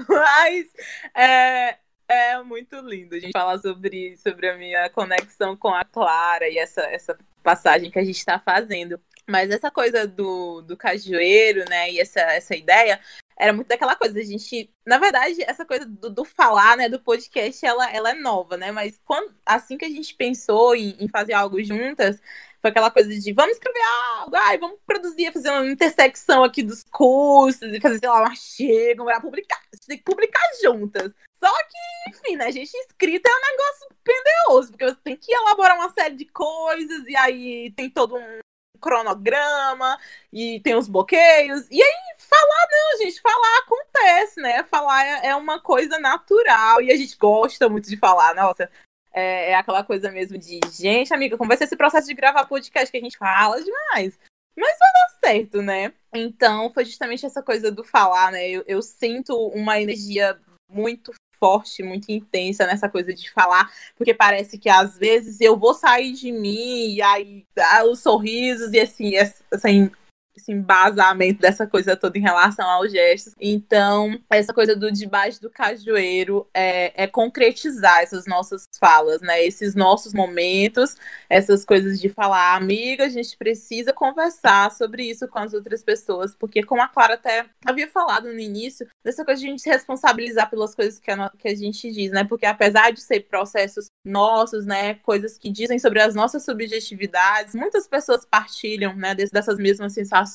Mas 0.09 0.71
é, 1.17 1.79
é 2.07 2.43
muito 2.43 2.77
lindo 2.77 3.15
a 3.17 3.19
gente 3.19 3.33
falar 3.33 3.59
sobre, 3.59 4.17
sobre 4.19 4.49
a 4.49 4.57
minha 4.57 4.89
conexão 4.91 5.57
com 5.57 5.75
a 5.75 5.85
Clara 5.85 6.49
e 6.49 6.59
essa, 6.59 6.83
essa 6.83 7.19
passagem 7.43 7.91
que 7.91 7.99
a 7.99 8.05
gente 8.05 8.19
está 8.19 8.39
fazendo. 8.39 9.01
Mas 9.29 9.51
essa 9.51 9.71
coisa 9.71 10.07
do, 10.07 10.63
do 10.63 10.75
cajueiro, 10.75 11.65
né, 11.69 11.91
e 11.93 12.01
essa, 12.01 12.21
essa 12.21 12.57
ideia, 12.57 12.99
era 13.39 13.53
muito 13.53 13.69
daquela 13.69 13.95
coisa, 13.95 14.19
a 14.19 14.23
gente, 14.23 14.73
na 14.87 14.97
verdade, 14.97 15.43
essa 15.43 15.67
coisa 15.67 15.85
do, 15.85 16.09
do, 16.09 16.25
falar, 16.25 16.79
né, 16.79 16.89
do 16.89 16.99
podcast, 16.99 17.65
ela, 17.65 17.93
ela 17.93 18.11
é 18.11 18.15
nova, 18.15 18.57
né, 18.57 18.73
mas 18.73 18.99
quando, 19.05 19.35
assim 19.45 19.77
que 19.77 19.85
a 19.85 19.91
gente 19.91 20.15
pensou 20.15 20.75
em, 20.75 20.97
em 20.99 21.09
fazer 21.09 21.35
algo 21.35 21.63
juntas, 21.63 22.21
foi 22.61 22.71
aquela 22.71 22.91
coisa 22.91 23.09
de 23.09 23.33
vamos 23.35 23.53
escrever 23.53 23.83
algo, 24.17 24.35
ai, 24.35 24.57
vamos 24.57 24.79
produzir, 24.87 25.31
fazer 25.31 25.51
uma 25.51 25.67
intersecção 25.69 26.43
aqui 26.43 26.63
dos 26.63 26.83
cursos 26.91 27.71
e 27.73 27.81
fazer, 27.81 27.99
sei 27.99 28.09
lá, 28.09 28.23
um 28.23 28.27
artigo, 28.27 29.05
para 29.05 29.21
publicar, 29.21 29.57
a 29.57 29.87
tem 29.87 29.99
que 29.99 30.05
publicar 30.05 30.43
juntas. 30.63 31.13
Só 31.39 31.53
que, 31.53 32.11
enfim, 32.11 32.37
né, 32.37 32.51
gente, 32.51 32.75
escrita 32.75 33.29
é 33.29 33.33
um 33.33 33.51
negócio 33.51 33.89
pendeoso, 34.03 34.71
porque 34.71 34.87
você 34.87 34.99
tem 35.05 35.17
que 35.17 35.33
elaborar 35.33 35.77
uma 35.77 35.91
série 35.91 36.17
de 36.17 36.25
coisas, 36.25 37.07
e 37.07 37.15
aí 37.15 37.71
tem 37.77 37.91
todo 37.91 38.17
um 38.17 38.39
cronograma 38.81 39.99
e 40.33 40.61
tem 40.61 40.75
os 40.75 40.89
bloqueios. 40.89 41.67
E 41.71 41.83
aí, 41.83 42.15
falar, 42.19 42.69
não, 42.71 42.99
gente, 42.99 43.21
falar 43.21 43.59
acontece, 43.59 44.41
né? 44.41 44.65
Falar 44.65 45.05
é, 45.05 45.27
é 45.29 45.37
uma 45.37 45.61
coisa 45.61 45.99
natural 45.99 46.81
e 46.83 46.93
a 46.93 46.97
gente 46.97 47.17
gosta 47.17 47.69
muito 47.69 47.89
de 47.89 47.97
falar, 47.97 48.35
nossa. 48.35 48.71
É, 49.13 49.51
é 49.53 49.55
aquela 49.55 49.83
coisa 49.83 50.11
mesmo 50.11 50.39
de, 50.39 50.61
gente, 50.71 51.13
amiga, 51.13 51.37
como 51.37 51.49
vai 51.49 51.57
ser 51.57 51.65
esse 51.65 51.77
processo 51.77 52.07
de 52.07 52.15
gravar 52.15 52.47
podcast 52.47 52.91
que 52.91 52.99
a 52.99 53.01
gente 53.01 53.19
fala 53.19 53.63
demais? 53.63 54.19
Mas 54.57 54.79
vai 54.79 54.93
dar 54.93 55.09
certo, 55.25 55.63
né? 55.63 55.93
Então, 56.13 56.71
foi 56.71 56.85
justamente 56.85 57.25
essa 57.25 57.43
coisa 57.43 57.71
do 57.71 57.85
falar, 57.85 58.33
né? 58.33 58.49
Eu, 58.49 58.65
eu 58.67 58.83
sinto 58.83 59.35
uma 59.49 59.81
energia 59.81 60.39
muito 60.71 61.13
forte, 61.39 61.83
muito 61.83 62.11
intensa 62.11 62.67
nessa 62.67 62.89
coisa 62.89 63.15
de 63.15 63.31
falar, 63.31 63.71
porque 63.97 64.13
parece 64.13 64.59
que 64.59 64.69
às 64.69 64.99
vezes 64.99 65.41
eu 65.41 65.57
vou 65.57 65.75
sair 65.75 66.13
de 66.13 66.33
mim 66.33 66.95
e 66.95 67.03
aí 67.03 67.47
ah, 67.59 67.85
os 67.85 68.01
sorrisos 68.01 68.73
e 68.73 68.81
assim, 68.81 69.13
assim 69.53 69.91
esse 70.39 70.53
embasamento 70.53 71.41
dessa 71.41 71.67
coisa 71.67 71.97
toda 71.97 72.17
em 72.17 72.23
relação 72.23 72.67
aos 72.67 72.91
gestos. 72.91 73.35
Então, 73.41 74.19
essa 74.31 74.55
coisa 74.55 74.75
do 74.75 74.91
debaixo 74.91 75.43
do 75.43 75.51
cajueiro 75.51 76.49
é, 76.55 77.05
é 77.05 77.07
concretizar 77.07 78.01
essas 78.01 78.27
nossas 78.27 78.69
falas, 78.79 79.21
né? 79.21 79.45
Esses 79.45 79.75
nossos 79.75 80.15
momentos, 80.15 80.97
essas 81.29 81.65
coisas 81.65 82.01
de 82.01 82.09
falar, 82.09 82.55
amiga, 82.55 83.05
a 83.05 83.09
gente 83.09 83.37
precisa 83.37 83.93
conversar 83.93 84.71
sobre 84.71 85.05
isso 85.05 85.27
com 85.29 85.39
as 85.39 85.53
outras 85.53 85.83
pessoas, 85.83 86.35
porque 86.35 86.63
como 86.63 86.81
a 86.81 86.89
Clara 86.89 87.15
até 87.15 87.47
havia 87.67 87.89
falado 87.89 88.33
no 88.33 88.39
início, 88.39 88.87
dessa 89.05 89.25
coisa 89.25 89.41
de 89.41 89.47
a 89.47 89.51
gente 89.51 89.63
se 89.63 89.69
responsabilizar 89.69 90.49
pelas 90.49 90.75
coisas 90.75 90.99
que 90.99 91.11
a, 91.11 91.31
que 91.37 91.49
a 91.49 91.55
gente 91.55 91.91
diz, 91.91 92.13
né? 92.13 92.25
Porque 92.25 92.47
apesar 92.47 92.93
de 92.93 93.01
ser 93.01 93.21
processos 93.29 93.87
nossos, 94.05 94.65
né, 94.65 94.95
coisas 94.95 95.37
que 95.37 95.51
dizem 95.51 95.79
sobre 95.79 96.01
as 96.01 96.15
nossas 96.15 96.45
subjetividades, 96.45 97.55
muitas 97.55 97.87
pessoas 97.87 98.25
partilham, 98.25 98.95
né, 98.95 99.15
dessas 99.15 99.59
mesmas 99.59 99.93
sensações 99.93 100.28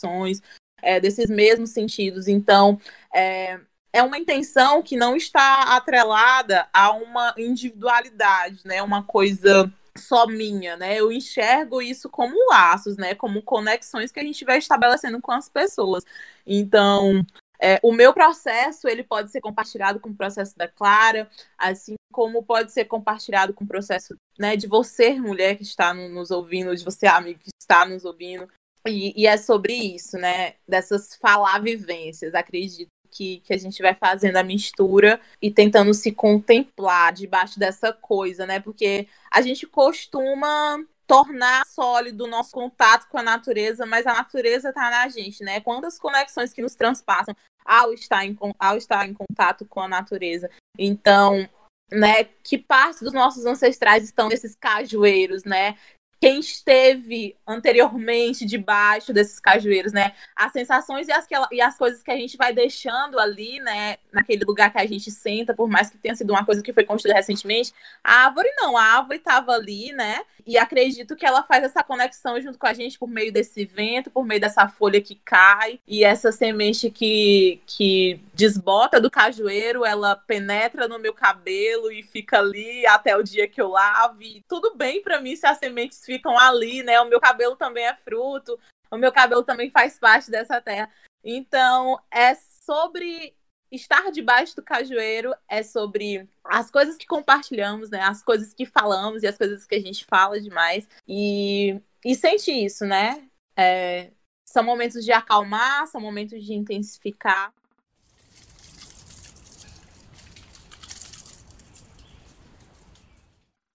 é, 0.82 1.00
desses 1.00 1.30
mesmos 1.30 1.72
sentidos. 1.72 2.28
Então, 2.28 2.80
é, 3.14 3.60
é 3.92 4.02
uma 4.04 4.18
intenção 4.18 4.82
que 4.82 4.98
não 4.98 5.16
está 5.16 5.76
atrelada 5.76 6.68
a 6.74 6.92
uma 6.92 7.34
individualidade, 7.38 8.62
né? 8.66 8.82
Uma 8.82 9.04
coisa 9.04 9.72
só 9.98 10.26
minha, 10.26 10.76
né? 10.76 11.00
Eu 11.00 11.12
enxergo 11.12 11.82
isso 11.82 12.10
como 12.10 12.36
laços, 12.50 12.98
né? 12.98 13.14
Como 13.16 13.42
conexões 13.42 14.12
que 14.12 14.20
a 14.20 14.24
gente 14.24 14.44
vai 14.44 14.58
estabelecendo 14.58 15.22
com 15.22 15.32
as 15.32 15.48
pessoas. 15.48 16.04
Então, 16.46 17.26
é, 17.62 17.80
o 17.82 17.94
meu 17.94 18.14
processo 18.14 18.88
ele 18.88 19.04
pode 19.04 19.32
ser 19.32 19.40
compartilhado 19.40 20.00
com 20.00 20.10
o 20.10 20.16
processo 20.16 20.58
da 20.58 20.68
Clara, 20.68 21.30
assim 21.58 21.96
como 22.12 22.44
pode 22.44 22.72
ser 22.72 22.86
compartilhado 22.86 23.54
com 23.54 23.64
o 23.64 23.68
processo 23.68 24.16
né, 24.38 24.56
de 24.56 24.68
você, 24.68 25.20
mulher 25.20 25.56
que 25.56 25.64
está 25.64 25.94
nos 25.94 26.30
ouvindo, 26.30 26.76
de 26.76 26.84
você, 26.84 27.08
amigo 27.08 27.40
que 27.40 27.50
está 27.60 27.86
nos 27.86 28.04
ouvindo. 28.06 28.48
E, 28.88 29.22
e, 29.22 29.28
é 29.28 29.38
sobre 29.38 29.74
isso, 29.74 30.18
né? 30.18 30.56
Dessas 30.68 31.16
falar 31.16 31.60
vivências. 31.60 32.34
Acredito 32.34 32.90
que, 33.10 33.40
que 33.42 33.54
a 33.54 33.58
gente 33.58 33.82
vai 33.82 33.96
fazendo 33.96 34.36
a 34.38 34.44
mistura 34.44 35.22
e 35.42 35.52
tentando 35.52 35.94
se 35.94 36.12
contemplar 36.12 37.14
debaixo 37.14 37.60
dessa 37.60 37.94
coisa, 37.94 38.46
né? 38.46 38.60
Porque 38.60 39.08
a 39.32 39.42
gente 39.42 39.66
costuma 39.66 40.84
tornar 41.06 41.66
sólido 41.66 42.24
o 42.24 42.30
nosso 42.30 42.52
contato 42.52 43.08
com 43.10 43.18
a 43.18 43.24
natureza, 43.24 43.86
mas 43.86 44.08
a 44.08 44.14
natureza 44.14 44.70
está 44.70 44.90
na 44.90 45.08
gente, 45.08 45.44
né? 45.44 45.60
Quantas 45.62 46.00
conexões 46.00 46.52
que 46.52 46.62
nos 46.62 46.76
transpassam 46.76 47.36
ao 47.66 47.94
estar 47.94 48.26
em, 48.26 48.38
ao 48.60 48.78
estar 48.78 49.08
em 49.08 49.14
contato 49.14 49.66
com 49.66 49.80
a 49.80 49.88
natureza. 49.88 50.50
Então, 50.78 51.48
né, 51.92 52.24
que 52.44 52.58
parte 52.58 53.04
dos 53.04 53.14
nossos 53.14 53.46
ancestrais 53.46 54.04
estão 54.04 54.28
nesses 54.28 54.56
cajueiros, 54.56 55.44
né? 55.44 55.78
Quem 56.24 56.40
esteve 56.40 57.36
anteriormente 57.46 58.46
debaixo 58.46 59.12
desses 59.12 59.42
cajueiros, 59.42 59.92
né? 59.92 60.14
As 60.34 60.54
sensações 60.54 61.10
e 61.10 61.12
as, 61.12 61.28
e 61.52 61.60
as 61.60 61.78
coisas 61.78 62.02
que 62.02 62.10
a 62.10 62.16
gente 62.16 62.38
vai 62.38 62.54
deixando 62.54 63.20
ali, 63.20 63.60
né? 63.60 63.98
Naquele 64.10 64.46
lugar 64.46 64.72
que 64.72 64.78
a 64.78 64.86
gente 64.86 65.12
senta, 65.12 65.54
por 65.54 65.70
mais 65.70 65.90
que 65.90 65.98
tenha 65.98 66.16
sido 66.16 66.30
uma 66.30 66.46
coisa 66.46 66.64
que 66.64 66.72
foi 66.72 66.86
construída 66.86 67.18
recentemente. 67.18 67.74
A 68.02 68.24
árvore 68.28 68.48
não, 68.56 68.78
a 68.78 68.84
árvore 68.84 69.18
estava 69.18 69.52
ali, 69.52 69.92
né? 69.92 70.22
E 70.48 70.58
acredito 70.58 71.14
que 71.14 71.26
ela 71.26 71.44
faz 71.44 71.62
essa 71.62 71.84
conexão 71.84 72.40
junto 72.40 72.58
com 72.58 72.68
a 72.68 72.74
gente 72.74 72.98
por 72.98 73.10
meio 73.10 73.32
desse 73.32 73.66
vento, 73.66 74.10
por 74.10 74.26
meio 74.26 74.40
dessa 74.40 74.70
folha 74.70 75.02
que 75.02 75.16
cai 75.26 75.78
e 75.86 76.06
essa 76.06 76.32
semente 76.32 76.90
que, 76.90 77.60
que 77.68 78.22
desbota 78.34 79.00
do 79.00 79.12
cajueiro, 79.12 79.86
ela 79.86 80.16
penetra 80.16 80.88
no 80.88 80.98
meu 80.98 81.14
cabelo 81.14 81.92
e 81.92 82.02
fica 82.02 82.40
ali 82.40 82.86
até 82.88 83.16
o 83.16 83.24
dia 83.24 83.48
que 83.48 83.62
eu 83.62 83.70
lave. 83.70 84.42
Tudo 84.48 84.76
bem 84.76 85.02
para 85.02 85.22
mim 85.22 85.36
se 85.36 85.46
as 85.46 85.60
sementes 85.60 86.04
ficam 86.04 86.38
ali, 86.38 86.82
né? 86.84 87.00
O 87.00 87.08
meu 87.08 87.20
cabelo 87.20 87.56
também 87.56 87.86
é 87.86 87.96
fruto, 87.96 88.60
o 88.90 88.98
meu 88.98 89.12
cabelo 89.12 89.44
também 89.44 89.70
faz 89.70 90.00
parte 90.00 90.32
dessa 90.32 90.60
terra. 90.60 90.90
Então, 91.24 92.00
é 92.12 92.36
sobre 92.36 93.36
estar 93.72 94.12
debaixo 94.12 94.56
do 94.56 94.64
cajueiro, 94.64 95.34
é 95.48 95.64
sobre 95.64 96.28
as 96.44 96.70
coisas 96.70 96.98
que 96.98 97.08
compartilhamos, 97.08 97.90
né? 97.90 98.02
As 98.02 98.24
coisas 98.24 98.54
que 98.54 98.66
falamos 98.66 99.24
e 99.24 99.28
as 99.28 99.38
coisas 99.38 99.66
que 99.66 99.76
a 99.76 99.82
gente 99.82 100.06
fala 100.06 100.40
demais. 100.40 100.88
E, 101.08 101.80
e 102.04 102.16
sente 102.16 102.52
isso, 102.52 102.86
né? 102.86 103.28
É, 103.56 104.12
são 104.46 104.64
momentos 104.64 105.04
de 105.04 105.12
acalmar, 105.12 105.88
são 105.88 106.02
momentos 106.02 106.44
de 106.44 106.54
intensificar. 106.54 107.52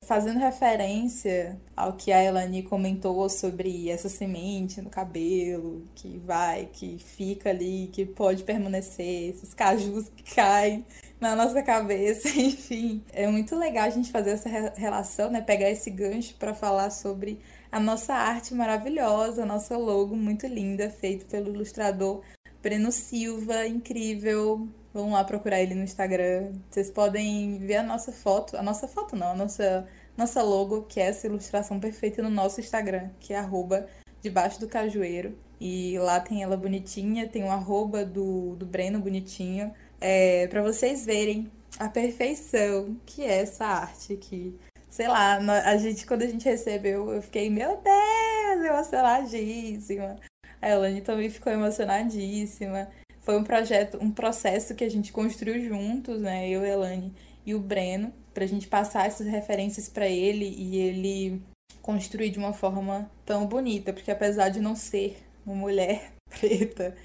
Fazendo 0.09 0.39
referência 0.39 1.61
ao 1.77 1.93
que 1.93 2.11
a 2.11 2.25
Elani 2.25 2.63
comentou 2.63 3.29
sobre 3.29 3.91
essa 3.91 4.09
semente 4.09 4.81
no 4.81 4.89
cabelo, 4.89 5.87
que 5.95 6.17
vai, 6.25 6.67
que 6.73 6.97
fica 6.99 7.51
ali, 7.51 7.91
que 7.93 8.07
pode 8.07 8.43
permanecer, 8.43 9.29
esses 9.29 9.53
cajus 9.53 10.09
que 10.17 10.35
caem 10.35 10.83
na 11.21 11.37
nossa 11.37 11.63
cabeça, 11.63 12.27
enfim. 12.41 13.05
É 13.13 13.29
muito 13.29 13.55
legal 13.55 13.85
a 13.85 13.91
gente 13.91 14.11
fazer 14.11 14.31
essa 14.31 14.49
relação, 14.49 15.31
né? 15.31 15.43
Pegar 15.43 15.71
esse 15.71 15.91
gancho 15.91 16.35
para 16.37 16.55
falar 16.55 16.89
sobre 16.89 17.39
a 17.71 17.79
nossa 17.79 18.15
arte 18.15 18.55
maravilhosa, 18.55 19.43
a 19.43 19.47
nossa 19.47 19.77
logo 19.77 20.17
muito 20.17 20.47
linda, 20.47 20.89
feito 20.89 21.27
pelo 21.27 21.55
ilustrador 21.55 22.23
Breno 22.63 22.91
Silva, 22.91 23.67
incrível. 23.67 24.67
Vão 24.99 25.13
lá 25.13 25.23
procurar 25.23 25.61
ele 25.61 25.77
no 25.77 25.85
Instagram. 25.85 26.51
Vocês 26.69 26.91
podem 26.91 27.57
ver 27.59 27.77
a 27.77 27.83
nossa 27.85 28.11
foto, 28.11 28.57
a 28.57 28.63
nossa 28.65 28.89
foto 28.89 29.15
não, 29.15 29.29
a 29.29 29.35
nossa 29.37 29.87
nossa 30.17 30.43
logo, 30.43 30.83
que 30.83 30.99
é 30.99 31.05
essa 31.05 31.29
ilustração 31.29 31.79
perfeita 31.79 32.21
no 32.21 32.29
nosso 32.29 32.59
Instagram, 32.59 33.09
que 33.21 33.33
é 33.33 33.37
arroba 33.39 33.87
debaixo 34.21 34.59
do 34.59 34.67
cajueiro. 34.67 35.39
E 35.61 35.97
lá 36.01 36.19
tem 36.19 36.43
ela 36.43 36.57
bonitinha, 36.57 37.29
tem 37.29 37.45
o 37.45 37.51
arroba 37.53 38.05
do, 38.05 38.57
do 38.57 38.67
Breno 38.67 38.99
bonitinho, 38.99 39.73
é, 40.01 40.49
para 40.49 40.63
vocês 40.63 41.07
verem 41.07 41.49
a 41.79 41.89
perfeição 41.89 42.97
que 43.07 43.23
é 43.23 43.43
essa 43.43 43.67
arte 43.67 44.15
aqui. 44.15 44.59
Sei 44.91 45.07
lá, 45.07 45.37
a 45.65 45.77
gente, 45.77 46.05
quando 46.05 46.23
a 46.23 46.27
gente 46.27 46.45
recebeu, 46.45 47.13
eu 47.13 47.23
fiquei, 47.23 47.49
meu 47.49 47.81
Deus, 47.81 48.67
emocionadíssima. 48.67 50.17
A 50.61 50.69
Elane 50.69 51.03
também 51.03 51.31
ficou 51.31 51.53
emocionadíssima. 51.53 52.89
Foi 53.29 53.37
um 53.37 53.45
projeto, 53.45 53.99
um 54.01 54.11
processo 54.11 54.75
que 54.75 54.83
a 54.83 54.89
gente 54.89 55.13
construiu 55.13 55.63
juntos, 55.69 56.19
né? 56.19 56.49
Eu, 56.49 56.65
Elane 56.65 57.13
e 57.45 57.55
o 57.55 57.61
Breno 57.61 58.11
para 58.33 58.43
a 58.43 58.47
gente 58.47 58.67
passar 58.67 59.07
essas 59.07 59.27
referências 59.27 59.87
para 59.87 60.09
ele 60.09 60.47
e 60.47 60.79
ele 60.79 61.43
construir 61.83 62.31
de 62.31 62.39
uma 62.39 62.55
forma 62.55 63.11
tão 63.27 63.47
bonita, 63.47 63.93
porque 63.93 64.11
apesar 64.11 64.49
de 64.49 64.61
não 64.61 64.75
ser 64.75 65.23
uma 65.45 65.55
mulher 65.55 66.15
preta, 66.41 66.97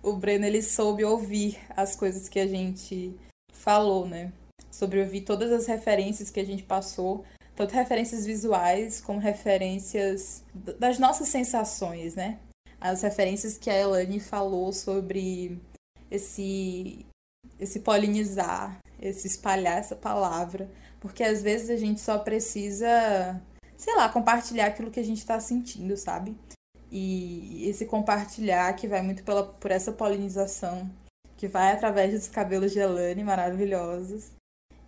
o 0.00 0.12
Breno 0.12 0.46
ele 0.46 0.62
soube 0.62 1.04
ouvir 1.04 1.58
as 1.70 1.96
coisas 1.96 2.28
que 2.28 2.38
a 2.38 2.46
gente 2.46 3.16
falou, 3.52 4.06
né? 4.06 4.32
Sobre 4.70 5.00
ouvir 5.00 5.22
todas 5.22 5.50
as 5.50 5.66
referências 5.66 6.30
que 6.30 6.38
a 6.38 6.46
gente 6.46 6.62
passou, 6.62 7.24
tanto 7.56 7.74
referências 7.74 8.24
visuais 8.24 9.00
como 9.00 9.18
referências 9.18 10.44
das 10.54 11.00
nossas 11.00 11.26
sensações, 11.26 12.14
né? 12.14 12.38
As 12.80 13.02
referências 13.02 13.58
que 13.58 13.68
a 13.68 13.76
Elane 13.76 14.20
falou 14.20 14.72
sobre 14.72 15.60
esse 16.12 17.06
esse 17.58 17.80
polinizar, 17.80 18.78
esse 19.00 19.26
espalhar 19.26 19.78
essa 19.78 19.96
palavra, 19.96 20.68
porque 21.00 21.22
às 21.22 21.42
vezes 21.42 21.70
a 21.70 21.76
gente 21.76 22.00
só 22.00 22.18
precisa, 22.18 23.40
sei 23.76 23.94
lá, 23.96 24.08
compartilhar 24.08 24.66
aquilo 24.66 24.90
que 24.90 25.00
a 25.00 25.04
gente 25.04 25.18
está 25.18 25.38
sentindo, 25.40 25.96
sabe? 25.96 26.36
E 26.90 27.68
esse 27.68 27.86
compartilhar 27.86 28.72
que 28.74 28.86
vai 28.86 29.00
muito 29.02 29.22
pela, 29.22 29.44
por 29.44 29.70
essa 29.70 29.92
polinização, 29.92 30.90
que 31.36 31.48
vai 31.48 31.72
através 31.72 32.12
dos 32.12 32.28
cabelos 32.28 32.72
de 32.72 32.80
Elane 32.80 33.24
maravilhosos. 33.24 34.30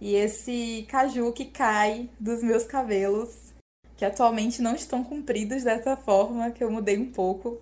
E 0.01 0.15
esse 0.15 0.87
caju 0.89 1.33
que 1.33 1.47
cai 1.47 2.11
dos 2.21 2.43
meus 2.43 2.65
cabelos, 2.65 3.55
que 3.97 4.05
atualmente 4.05 4.61
não 4.61 4.75
estão 4.75 5.03
compridos 5.03 5.65
dessa 5.65 5.97
forma, 5.97 6.51
que 6.51 6.63
eu 6.63 6.71
mudei 6.71 6.99
um 6.99 7.11
pouco. 7.11 7.59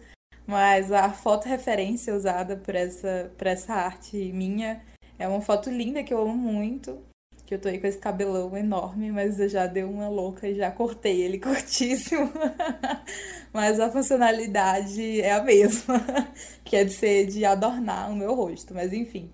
Mas 0.47 0.91
a 0.91 1.11
foto 1.11 1.49
referência 1.49 2.15
usada 2.15 2.57
por 2.57 2.75
essa, 2.75 3.31
por 3.37 3.47
essa 3.47 3.75
arte 3.75 4.17
minha 4.33 4.83
é 5.19 5.29
uma 5.29 5.41
foto 5.41 5.71
linda 5.71 6.03
que 6.03 6.13
eu 6.13 6.21
amo 6.21 6.35
muito. 6.35 6.99
Que 7.47 7.55
eu 7.55 7.61
tô 7.61 7.69
aí 7.69 7.79
com 7.79 7.87
esse 7.87 7.99
cabelão 7.99 8.57
enorme, 8.57 9.13
mas 9.13 9.39
eu 9.39 9.49
já 9.49 9.67
dei 9.67 9.85
uma 9.85 10.09
louca 10.09 10.49
e 10.49 10.55
já 10.55 10.71
cortei 10.71 11.21
ele 11.23 11.39
curtíssimo. 11.41 12.33
mas 13.53 13.79
a 13.79 13.91
funcionalidade 13.91 15.21
é 15.21 15.33
a 15.33 15.43
mesma, 15.43 16.01
que 16.65 16.77
é 16.77 16.85
de 16.85 16.93
ser 16.93 17.27
de 17.27 17.45
adornar 17.45 18.11
o 18.11 18.17
meu 18.17 18.35
rosto, 18.35 18.75
mas 18.75 18.93
enfim. 18.93 19.31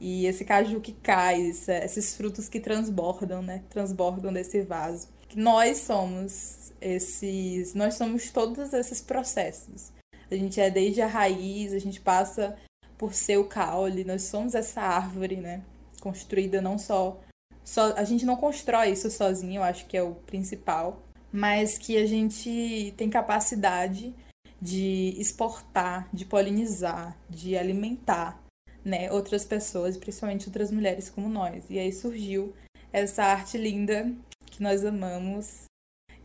E 0.00 0.26
esse 0.26 0.44
caju 0.44 0.80
que 0.80 0.92
cai, 0.92 1.40
esses 1.40 2.16
frutos 2.16 2.48
que 2.48 2.58
transbordam, 2.58 3.42
né? 3.42 3.62
Transbordam 3.68 4.32
desse 4.32 4.62
vaso. 4.62 5.08
Nós 5.36 5.78
somos 5.78 6.72
esses, 6.80 7.74
nós 7.74 7.94
somos 7.94 8.30
todos 8.30 8.72
esses 8.72 9.00
processos. 9.00 9.92
A 10.30 10.34
gente 10.34 10.60
é 10.60 10.70
desde 10.70 11.02
a 11.02 11.06
raiz, 11.06 11.72
a 11.72 11.78
gente 11.78 12.00
passa 12.00 12.56
por 12.96 13.14
ser 13.14 13.38
o 13.38 13.44
caule, 13.44 14.04
nós 14.04 14.22
somos 14.22 14.54
essa 14.54 14.80
árvore, 14.80 15.36
né? 15.36 15.62
Construída 16.00 16.60
não 16.60 16.78
só 16.78 17.18
só, 17.64 17.94
a 17.94 18.02
gente 18.04 18.26
não 18.26 18.34
constrói 18.36 18.90
isso 18.90 19.08
sozinho, 19.10 19.56
eu 19.56 19.62
acho 19.62 19.86
que 19.86 19.96
é 19.96 20.02
o 20.02 20.14
principal, 20.14 21.02
mas 21.32 21.78
que 21.78 21.96
a 21.96 22.04
gente 22.04 22.92
tem 22.96 23.08
capacidade 23.08 24.12
de 24.60 25.14
exportar, 25.16 26.08
de 26.12 26.24
polinizar, 26.24 27.16
de 27.28 27.56
alimentar, 27.56 28.42
né, 28.84 29.10
outras 29.12 29.44
pessoas, 29.44 29.96
principalmente 29.96 30.48
outras 30.48 30.72
mulheres 30.72 31.08
como 31.08 31.28
nós. 31.28 31.64
E 31.70 31.78
aí 31.78 31.92
surgiu 31.92 32.52
essa 32.92 33.22
arte 33.22 33.56
linda 33.56 34.12
que 34.46 34.60
nós 34.62 34.84
amamos 34.84 35.64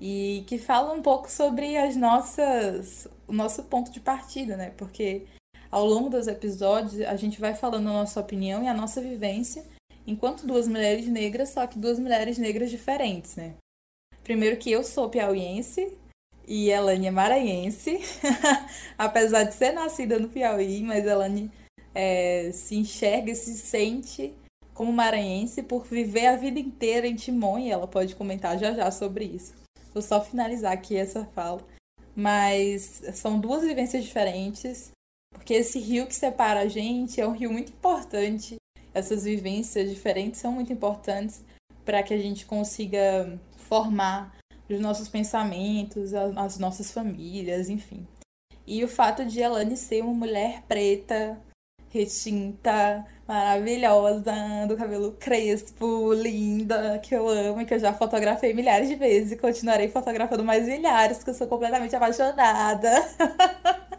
e 0.02 0.44
que 0.48 0.58
fala 0.58 0.94
um 0.94 1.02
pouco 1.02 1.30
sobre 1.30 1.78
as 1.78 1.96
nossas 1.96 3.08
o 3.28 3.34
nosso 3.34 3.64
ponto 3.64 3.92
de 3.92 4.00
partida, 4.00 4.56
né? 4.56 4.72
Porque 4.78 5.24
ao 5.72 5.86
longo 5.86 6.10
dos 6.10 6.28
episódios 6.28 7.02
a 7.02 7.16
gente 7.16 7.40
vai 7.40 7.54
falando 7.54 7.90
a 7.90 7.94
nossa 7.94 8.20
opinião 8.20 8.64
e 8.64 8.68
a 8.68 8.74
nossa 8.74 9.02
vivência 9.02 9.66
enquanto 10.08 10.46
duas 10.46 10.68
mulheres 10.68 11.08
negras, 11.08 11.50
só 11.50 11.66
que 11.66 11.80
duas 11.80 11.98
mulheres 11.98 12.38
negras 12.38 12.70
diferentes, 12.70 13.36
né? 13.36 13.56
Primeiro 14.24 14.58
que 14.58 14.72
eu 14.72 14.84
sou 14.84 15.10
piauiense 15.10 15.94
e 16.48 16.70
Elane 16.70 17.08
é 17.08 17.12
maranhense, 17.12 18.00
apesar 18.98 19.44
de 19.44 19.54
ser 19.54 19.72
nascida 19.72 20.20
no 20.20 20.30
Piauí, 20.30 20.84
mas 20.84 21.06
Elane 21.06 21.52
é, 21.94 22.52
se 22.52 22.76
enxerga 22.76 23.32
e 23.32 23.36
se 23.36 23.58
sente 23.58 24.34
como 24.74 24.92
maranhense 24.92 25.64
por 25.64 25.86
viver 25.86 26.28
a 26.28 26.36
vida 26.36 26.60
inteira 26.60 27.08
em 27.08 27.16
Timon 27.16 27.58
e 27.60 27.72
ela 27.72 27.88
pode 27.88 28.16
comentar 28.16 28.60
já 28.60 28.74
já 28.74 28.92
sobre 28.92 29.26
isso. 29.26 29.54
Vou 29.94 30.02
só 30.02 30.22
finalizar 30.22 30.74
aqui 30.74 30.96
essa 30.96 31.26
fala. 31.26 31.62
Mas 32.16 33.02
são 33.14 33.40
duas 33.40 33.64
vivências 33.64 34.04
diferentes, 34.04 34.92
porque 35.32 35.54
esse 35.54 35.80
rio 35.80 36.08
que 36.08 36.16
separa 36.16 36.62
a 36.62 36.68
gente 36.68 37.20
é 37.20 37.28
um 37.28 37.34
rio 37.34 37.52
muito 37.52 37.72
importante 37.72 38.56
essas 38.96 39.26
vivências 39.26 39.90
diferentes 39.90 40.40
são 40.40 40.54
muito 40.54 40.72
importantes 40.72 41.44
para 41.84 42.02
que 42.02 42.14
a 42.14 42.18
gente 42.18 42.46
consiga 42.46 43.38
formar 43.58 44.34
os 44.70 44.80
nossos 44.80 45.10
pensamentos, 45.10 46.14
as 46.14 46.58
nossas 46.58 46.92
famílias, 46.92 47.68
enfim. 47.70 48.08
E 48.66 48.84
o 48.86 48.88
fato 48.88 49.26
de 49.26 49.42
Elane 49.42 49.76
ser 49.76 50.02
uma 50.02 50.14
mulher 50.14 50.64
preta, 50.66 51.40
retinta, 51.96 53.06
maravilhosa, 53.28 54.34
do 54.68 54.76
cabelo 54.76 55.14
crespo, 55.14 56.14
linda, 56.14 57.00
que 57.00 57.16
eu 57.16 57.28
amo 57.28 57.62
e 57.62 57.66
que 57.66 57.74
eu 57.74 57.80
já 57.80 57.94
fotografei 57.94 58.54
milhares 58.54 58.90
de 58.90 58.96
vezes 58.96 59.32
e 59.32 59.38
continuarei 59.38 59.88
fotografando 59.88 60.44
mais 60.44 60.68
milhares, 60.68 61.24
que 61.24 61.30
eu 61.30 61.34
sou 61.34 61.48
completamente 61.48 61.96
apaixonada. 61.96 62.92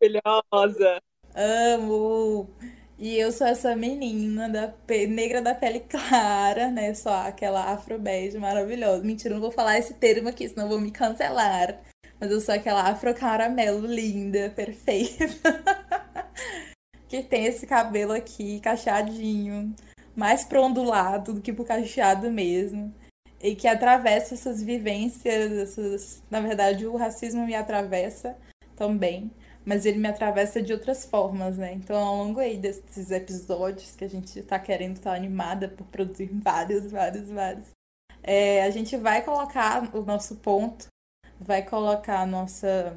Maravilhosa. 0.00 1.02
Amo. 1.34 2.48
E 2.98 3.18
eu 3.18 3.30
sou 3.30 3.46
essa 3.46 3.76
menina 3.76 4.48
da 4.48 4.72
negra 5.08 5.42
da 5.42 5.54
pele 5.54 5.80
clara, 5.80 6.70
né? 6.70 6.94
Só 6.94 7.12
aquela 7.26 7.72
afro 7.72 7.98
maravilhosa. 8.40 9.02
Mentira, 9.04 9.34
não 9.34 9.40
vou 9.40 9.50
falar 9.50 9.78
esse 9.78 9.94
termo 9.94 10.28
aqui, 10.28 10.48
senão 10.48 10.68
vou 10.68 10.80
me 10.80 10.90
cancelar. 10.90 11.78
Mas 12.20 12.30
eu 12.30 12.40
sou 12.40 12.54
aquela 12.54 12.88
afro 12.88 13.14
caramelo 13.14 13.86
linda, 13.86 14.50
perfeita. 14.50 15.26
que 17.08 17.22
tem 17.22 17.46
esse 17.46 17.66
cabelo 17.66 18.12
aqui 18.12 18.60
cacheadinho, 18.60 19.74
mais 20.14 20.44
pro 20.44 20.62
ondulado 20.62 21.34
do 21.34 21.40
que 21.40 21.52
pro 21.52 21.64
cacheado 21.64 22.30
mesmo. 22.30 22.94
E 23.40 23.54
que 23.54 23.68
atravessa 23.68 24.34
essas 24.34 24.62
vivências, 24.62 25.52
essas... 25.52 26.22
na 26.30 26.40
verdade 26.40 26.86
o 26.86 26.96
racismo 26.96 27.44
me 27.44 27.54
atravessa 27.54 28.36
também 28.74 29.30
mas 29.66 29.84
ele 29.84 29.98
me 29.98 30.06
atravessa 30.06 30.62
de 30.62 30.72
outras 30.72 31.04
formas, 31.04 31.58
né? 31.58 31.72
Então, 31.72 31.96
ao 31.96 32.16
longo 32.16 32.38
aí 32.38 32.56
desses 32.56 33.10
episódios 33.10 33.96
que 33.96 34.04
a 34.04 34.08
gente 34.08 34.40
tá 34.44 34.60
querendo 34.60 34.94
estar 34.94 35.10
tá 35.10 35.16
animada 35.16 35.68
por 35.68 35.84
produzir 35.88 36.30
vários, 36.40 36.88
vários, 36.88 37.28
vários, 37.28 37.66
é, 38.22 38.62
a 38.62 38.70
gente 38.70 38.96
vai 38.96 39.24
colocar 39.24 39.92
o 39.92 40.02
nosso 40.02 40.36
ponto, 40.36 40.86
vai 41.40 41.62
colocar 41.62 42.20
a 42.20 42.26
nossa, 42.26 42.96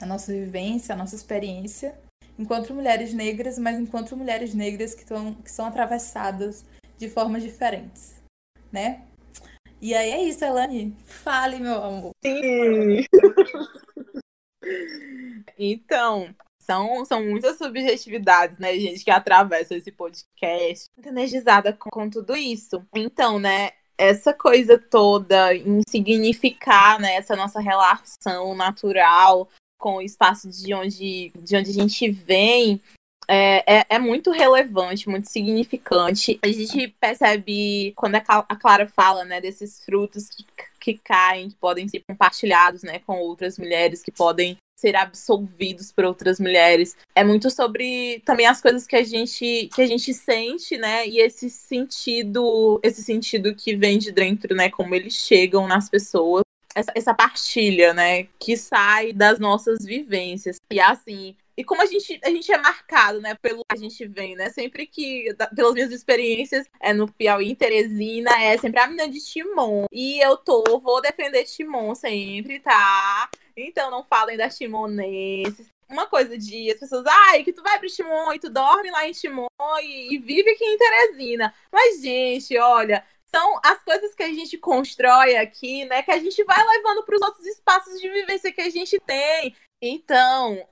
a 0.00 0.06
nossa 0.06 0.32
vivência, 0.32 0.94
a 0.94 0.98
nossa 0.98 1.14
experiência, 1.14 1.98
enquanto 2.38 2.74
mulheres 2.74 3.12
negras, 3.12 3.58
mas 3.58 3.78
enquanto 3.78 4.16
mulheres 4.16 4.54
negras 4.54 4.94
que, 4.94 5.04
tão, 5.04 5.34
que 5.34 5.50
são 5.50 5.66
atravessadas 5.66 6.64
de 6.98 7.08
formas 7.08 7.42
diferentes, 7.42 8.14
né? 8.72 9.02
E 9.80 9.94
aí 9.94 10.10
é 10.10 10.22
isso, 10.22 10.44
Elane. 10.44 10.96
Fale, 11.04 11.58
meu 11.58 11.82
amor. 11.82 12.10
Sim. 12.24 13.04
Então, 15.56 16.34
são, 16.58 17.04
são 17.04 17.24
muitas 17.24 17.56
subjetividades, 17.56 18.58
né, 18.58 18.74
gente, 18.78 19.04
que 19.04 19.10
atravessam 19.10 19.76
esse 19.76 19.92
podcast. 19.92 20.86
Muito 20.96 21.08
energizada 21.08 21.72
com, 21.72 21.88
com 21.88 22.10
tudo 22.10 22.36
isso. 22.36 22.84
Então, 22.94 23.38
né, 23.38 23.70
essa 23.98 24.32
coisa 24.32 24.78
toda 24.78 25.54
em 25.54 25.80
significar, 25.88 27.00
né, 27.00 27.14
essa 27.14 27.34
nossa 27.34 27.60
relação 27.60 28.54
natural 28.54 29.48
com 29.78 29.96
o 29.96 30.02
espaço 30.02 30.48
de 30.48 30.72
onde, 30.74 31.32
de 31.36 31.56
onde 31.56 31.70
a 31.70 31.72
gente 31.72 32.10
vem, 32.10 32.80
é, 33.28 33.78
é, 33.78 33.86
é, 33.90 33.98
muito 33.98 34.30
relevante, 34.30 35.08
muito 35.08 35.28
significante. 35.28 36.38
A 36.42 36.48
gente 36.48 36.88
percebe 37.00 37.92
quando 37.96 38.14
a 38.14 38.56
Clara 38.56 38.86
fala, 38.88 39.24
né, 39.24 39.40
desses 39.40 39.84
frutos 39.84 40.28
que, 40.28 40.44
que 40.80 40.98
caem, 40.98 41.50
que 41.50 41.56
podem 41.56 41.88
ser 41.88 42.02
compartilhados, 42.08 42.82
né, 42.82 43.00
com 43.00 43.18
outras 43.18 43.58
mulheres, 43.58 44.02
que 44.02 44.12
podem 44.12 44.56
ser 44.76 44.94
absolvidos 44.94 45.90
por 45.90 46.04
outras 46.04 46.38
mulheres. 46.38 46.96
É 47.14 47.24
muito 47.24 47.50
sobre 47.50 48.22
também 48.24 48.46
as 48.46 48.60
coisas 48.60 48.86
que 48.86 48.94
a 48.94 49.02
gente 49.02 49.68
que 49.74 49.80
a 49.82 49.86
gente 49.86 50.12
sente, 50.12 50.76
né? 50.76 51.08
E 51.08 51.18
esse 51.18 51.48
sentido, 51.48 52.78
esse 52.82 53.02
sentido 53.02 53.54
que 53.54 53.74
vem 53.74 53.98
de 53.98 54.12
dentro, 54.12 54.54
né, 54.54 54.70
como 54.70 54.94
eles 54.94 55.14
chegam 55.14 55.66
nas 55.66 55.88
pessoas. 55.88 56.42
Essa, 56.74 56.92
essa 56.94 57.14
partilha, 57.14 57.94
né, 57.94 58.24
que 58.38 58.54
sai 58.54 59.10
das 59.10 59.38
nossas 59.38 59.82
vivências. 59.82 60.58
E 60.70 60.78
assim, 60.78 61.34
e 61.56 61.64
como 61.64 61.80
a 61.80 61.86
gente, 61.86 62.20
a 62.22 62.28
gente 62.28 62.52
é 62.52 62.58
marcado, 62.58 63.20
né, 63.20 63.34
pelo 63.34 63.64
que 63.64 63.74
a 63.74 63.76
gente 63.76 64.06
vem, 64.06 64.36
né? 64.36 64.50
Sempre 64.50 64.86
que, 64.86 65.34
pelas 65.54 65.72
minhas 65.72 65.90
experiências 65.90 66.68
é 66.80 66.92
no 66.92 67.10
Piauí, 67.10 67.50
em 67.50 67.54
Teresina, 67.54 68.30
é 68.42 68.58
sempre 68.58 68.78
a 68.80 68.86
menina 68.86 69.08
de 69.08 69.24
Timon. 69.24 69.86
E 69.90 70.20
eu 70.20 70.36
tô, 70.36 70.78
vou 70.78 71.00
defender 71.00 71.44
Timon 71.44 71.94
sempre, 71.94 72.60
tá? 72.60 73.30
Então 73.56 73.90
não 73.90 74.04
falem 74.04 74.36
das 74.36 74.56
timonenses. 74.58 75.66
Uma 75.88 76.06
coisa 76.06 76.36
de 76.36 76.70
as 76.70 76.80
pessoas, 76.80 77.04
ai, 77.06 77.42
que 77.42 77.52
tu 77.52 77.62
vai 77.62 77.78
pro 77.78 77.88
Timon 77.88 78.32
e 78.34 78.38
tu 78.38 78.50
dorme 78.50 78.90
lá 78.90 79.08
em 79.08 79.12
Timon 79.12 79.46
e, 79.80 80.14
e 80.14 80.18
vive 80.18 80.50
aqui 80.50 80.64
em 80.64 80.76
Teresina. 80.76 81.54
Mas, 81.72 82.02
gente, 82.02 82.58
olha, 82.58 83.02
são 83.24 83.58
as 83.64 83.82
coisas 83.82 84.14
que 84.14 84.22
a 84.22 84.28
gente 84.28 84.58
constrói 84.58 85.36
aqui, 85.36 85.86
né? 85.86 86.02
Que 86.02 86.10
a 86.10 86.18
gente 86.18 86.44
vai 86.44 86.62
levando 86.66 87.02
para 87.04 87.16
os 87.16 87.22
outros 87.22 87.46
espaços 87.46 87.98
de 88.00 88.08
vivência 88.10 88.52
que 88.52 88.60
a 88.60 88.70
gente 88.70 88.98
tem. 89.00 89.54
Então, 89.80 90.66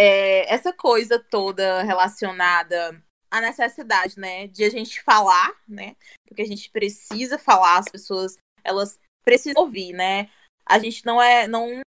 é, 0.00 0.54
essa 0.54 0.72
coisa 0.72 1.18
toda 1.18 1.82
relacionada 1.82 3.02
à 3.28 3.40
necessidade, 3.40 4.16
né, 4.16 4.46
de 4.46 4.62
a 4.62 4.70
gente 4.70 5.02
falar, 5.02 5.52
né, 5.66 5.96
porque 6.24 6.40
a 6.40 6.46
gente 6.46 6.70
precisa 6.70 7.36
falar, 7.36 7.78
as 7.78 7.88
pessoas, 7.88 8.36
elas 8.62 8.96
precisam 9.24 9.62
ouvir, 9.62 9.92
né, 9.92 10.30
a 10.64 10.78
gente 10.78 11.04
não 11.04 11.20
é, 11.20 11.48
não, 11.48 11.80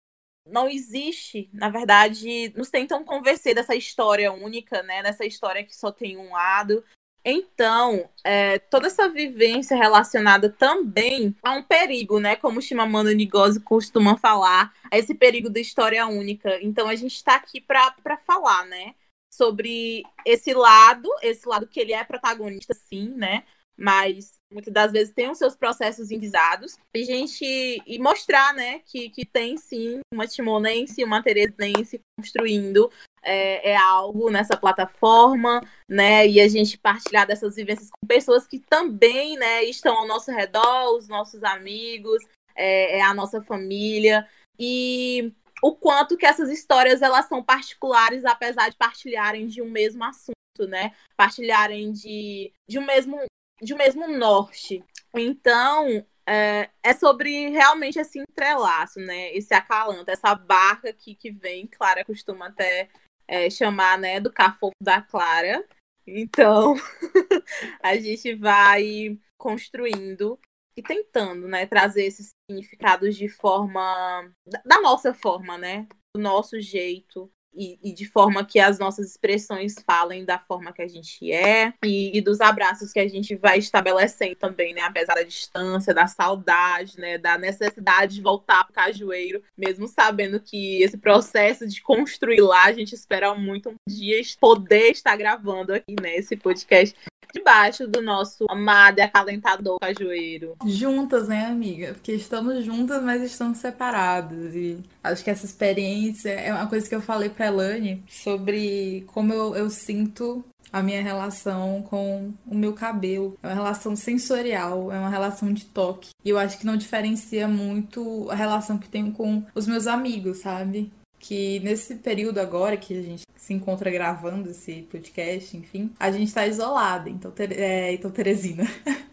não 0.46 0.70
existe, 0.70 1.50
na 1.52 1.68
verdade, 1.68 2.50
nos 2.56 2.70
tentam 2.70 3.04
convencer 3.04 3.54
dessa 3.54 3.74
história 3.74 4.32
única, 4.32 4.82
né, 4.82 5.02
dessa 5.02 5.26
história 5.26 5.62
que 5.62 5.76
só 5.76 5.92
tem 5.92 6.16
um 6.16 6.32
lado, 6.32 6.82
então, 7.30 8.08
é, 8.24 8.58
toda 8.58 8.86
essa 8.86 9.08
vivência 9.08 9.76
relacionada 9.76 10.48
também 10.48 11.34
a 11.42 11.52
um 11.52 11.62
perigo, 11.62 12.20
né? 12.20 12.36
Como 12.36 12.58
o 12.58 12.62
Chimamanda 12.62 13.12
Ngozi 13.12 13.60
costuma 13.60 14.16
falar, 14.16 14.74
a 14.90 14.98
esse 14.98 15.14
perigo 15.14 15.50
da 15.50 15.60
história 15.60 16.06
única. 16.06 16.58
Então, 16.62 16.88
a 16.88 16.94
gente 16.94 17.14
está 17.14 17.36
aqui 17.36 17.60
para 17.60 18.16
falar, 18.26 18.66
né? 18.66 18.94
Sobre 19.32 20.02
esse 20.24 20.54
lado, 20.54 21.08
esse 21.22 21.48
lado 21.48 21.66
que 21.66 21.80
ele 21.80 21.92
é 21.92 22.02
protagonista, 22.04 22.74
sim, 22.74 23.10
né? 23.10 23.44
Mas 23.76 24.38
muitas 24.52 24.72
das 24.72 24.90
vezes 24.90 25.14
tem 25.14 25.30
os 25.30 25.38
seus 25.38 25.54
processos 25.54 26.10
envisados. 26.10 26.76
E 26.94 27.04
gente 27.04 27.44
e 27.86 27.98
mostrar, 27.98 28.52
né, 28.54 28.80
que, 28.80 29.08
que 29.10 29.24
tem 29.24 29.56
sim 29.56 30.00
uma 30.12 30.26
timonense 30.26 31.00
e 31.00 31.04
uma 31.04 31.22
teresense 31.22 32.00
construindo 32.18 32.90
é, 33.22 33.72
é, 33.72 33.76
algo 33.76 34.30
nessa 34.30 34.56
plataforma, 34.56 35.60
né? 35.88 36.26
E 36.26 36.40
a 36.40 36.48
gente 36.48 36.78
partilhar 36.78 37.26
dessas 37.26 37.56
vivências 37.56 37.90
com 37.90 38.06
pessoas 38.06 38.46
que 38.46 38.58
também, 38.58 39.36
né, 39.36 39.64
estão 39.64 39.96
ao 39.96 40.06
nosso 40.06 40.30
redor, 40.30 40.96
os 40.96 41.08
nossos 41.08 41.42
amigos, 41.44 42.22
é, 42.54 42.98
é 42.98 43.02
a 43.02 43.14
nossa 43.14 43.42
família. 43.42 44.26
E 44.58 45.32
o 45.62 45.74
quanto 45.74 46.16
que 46.16 46.26
essas 46.26 46.50
histórias 46.50 47.02
elas 47.02 47.26
são 47.26 47.42
particulares, 47.42 48.24
apesar 48.24 48.68
de 48.68 48.76
partilharem 48.76 49.46
de 49.46 49.62
um 49.62 49.70
mesmo 49.70 50.04
assunto, 50.04 50.68
né? 50.68 50.92
Partilharem 51.16 51.92
de, 51.92 52.52
de 52.68 52.78
um 52.78 52.84
mesmo 52.84 53.18
de 53.60 53.74
um 53.74 53.76
mesmo 53.76 54.06
norte. 54.06 54.84
Então, 55.14 56.04
é, 56.26 56.68
é, 56.82 56.92
sobre 56.92 57.48
realmente 57.48 57.98
esse 57.98 58.18
entrelaço, 58.18 59.00
né? 59.00 59.32
Esse 59.32 59.54
acalanto, 59.54 60.10
essa 60.10 60.34
barca 60.34 60.92
que, 60.92 61.14
que 61.14 61.30
vem, 61.30 61.66
Clara 61.66 62.04
costuma 62.04 62.48
até 62.48 62.88
é, 63.28 63.50
chamar, 63.50 63.98
né, 63.98 64.18
do 64.18 64.32
cafofo 64.32 64.74
da 64.82 65.02
Clara. 65.02 65.64
Então, 66.06 66.74
a 67.82 67.96
gente 67.96 68.34
vai 68.34 69.18
construindo 69.36 70.40
e 70.76 70.82
tentando, 70.82 71.46
né, 71.46 71.66
trazer 71.66 72.04
esses 72.06 72.30
significados 72.50 73.14
de 73.16 73.28
forma 73.28 74.32
da 74.64 74.80
nossa 74.80 75.12
forma, 75.12 75.58
né, 75.58 75.86
do 76.16 76.22
nosso 76.22 76.58
jeito, 76.60 77.30
e, 77.54 77.78
e, 77.82 77.92
de 77.92 78.06
forma 78.06 78.44
que 78.44 78.60
as 78.60 78.78
nossas 78.78 79.10
expressões 79.10 79.74
falem 79.84 80.24
da 80.24 80.38
forma 80.38 80.72
que 80.72 80.82
a 80.82 80.86
gente 80.86 81.32
é 81.32 81.72
e, 81.84 82.16
e, 82.16 82.20
dos 82.20 82.40
abraços 82.40 82.92
que 82.92 83.00
a 83.00 83.08
gente 83.08 83.34
vai 83.34 83.58
estabelecendo 83.58 84.36
também, 84.36 84.74
né? 84.74 84.82
Apesar 84.82 85.14
da 85.14 85.22
distância, 85.22 85.92
da 85.92 86.06
saudade, 86.06 86.98
né? 86.98 87.18
Da 87.18 87.36
necessidade 87.36 88.16
de 88.16 88.22
voltar 88.22 88.64
pro 88.64 88.74
cajueiro, 88.74 89.42
mesmo 89.56 89.88
sabendo 89.88 90.40
que 90.40 90.82
esse 90.82 90.96
processo 90.96 91.66
de 91.66 91.80
construir 91.82 92.40
lá, 92.40 92.64
a 92.64 92.72
gente 92.72 92.94
espera 92.94 93.34
muito 93.34 93.70
um 93.70 93.76
dia 93.88 94.18
poder 94.40 94.90
estar 94.90 95.16
gravando 95.16 95.72
aqui, 95.72 95.94
né? 96.00 96.16
Esse 96.16 96.36
podcast 96.36 96.94
debaixo 97.32 97.86
do 97.86 98.02
nosso 98.02 98.46
amado 98.48 98.98
e 98.98 99.02
acalentador 99.02 99.78
cajueiro. 99.80 100.56
Juntas, 100.64 101.28
né, 101.28 101.46
amiga? 101.46 101.94
Porque 101.94 102.12
estamos 102.12 102.64
juntas, 102.64 103.02
mas 103.02 103.22
estamos 103.22 103.58
separadas. 103.58 104.54
E 104.54 104.78
acho 105.02 105.22
que 105.22 105.30
essa 105.30 105.46
experiência 105.46 106.30
é 106.30 106.52
uma 106.52 106.66
coisa 106.66 106.88
que 106.88 106.94
eu 106.94 107.00
falei 107.00 107.28
pra 107.28 107.46
Elane 107.46 108.02
sobre 108.08 109.04
como 109.08 109.32
eu, 109.32 109.56
eu 109.56 109.70
sinto 109.70 110.44
a 110.72 110.82
minha 110.82 111.02
relação 111.02 111.82
com 111.82 112.32
o 112.46 112.54
meu 112.54 112.72
cabelo. 112.72 113.36
É 113.42 113.46
uma 113.48 113.54
relação 113.54 113.96
sensorial, 113.96 114.92
é 114.92 114.98
uma 114.98 115.08
relação 115.08 115.52
de 115.52 115.64
toque. 115.66 116.10
E 116.24 116.30
eu 116.30 116.38
acho 116.38 116.58
que 116.58 116.66
não 116.66 116.76
diferencia 116.76 117.48
muito 117.48 118.30
a 118.30 118.34
relação 118.34 118.78
que 118.78 118.88
tenho 118.88 119.12
com 119.12 119.42
os 119.54 119.66
meus 119.66 119.86
amigos, 119.86 120.38
sabe? 120.38 120.92
Que 121.18 121.60
nesse 121.60 121.96
período 121.96 122.38
agora 122.38 122.76
que 122.76 122.96
a 122.96 123.02
gente 123.02 123.22
se 123.36 123.54
encontra 123.54 123.90
gravando 123.90 124.50
esse 124.50 124.82
podcast, 124.90 125.56
enfim, 125.56 125.92
a 125.98 126.10
gente 126.10 126.32
tá 126.32 126.46
isolada. 126.46 127.08
Então, 127.08 127.32
é, 127.38 127.92
então 127.92 128.10
Teresina. 128.10 128.64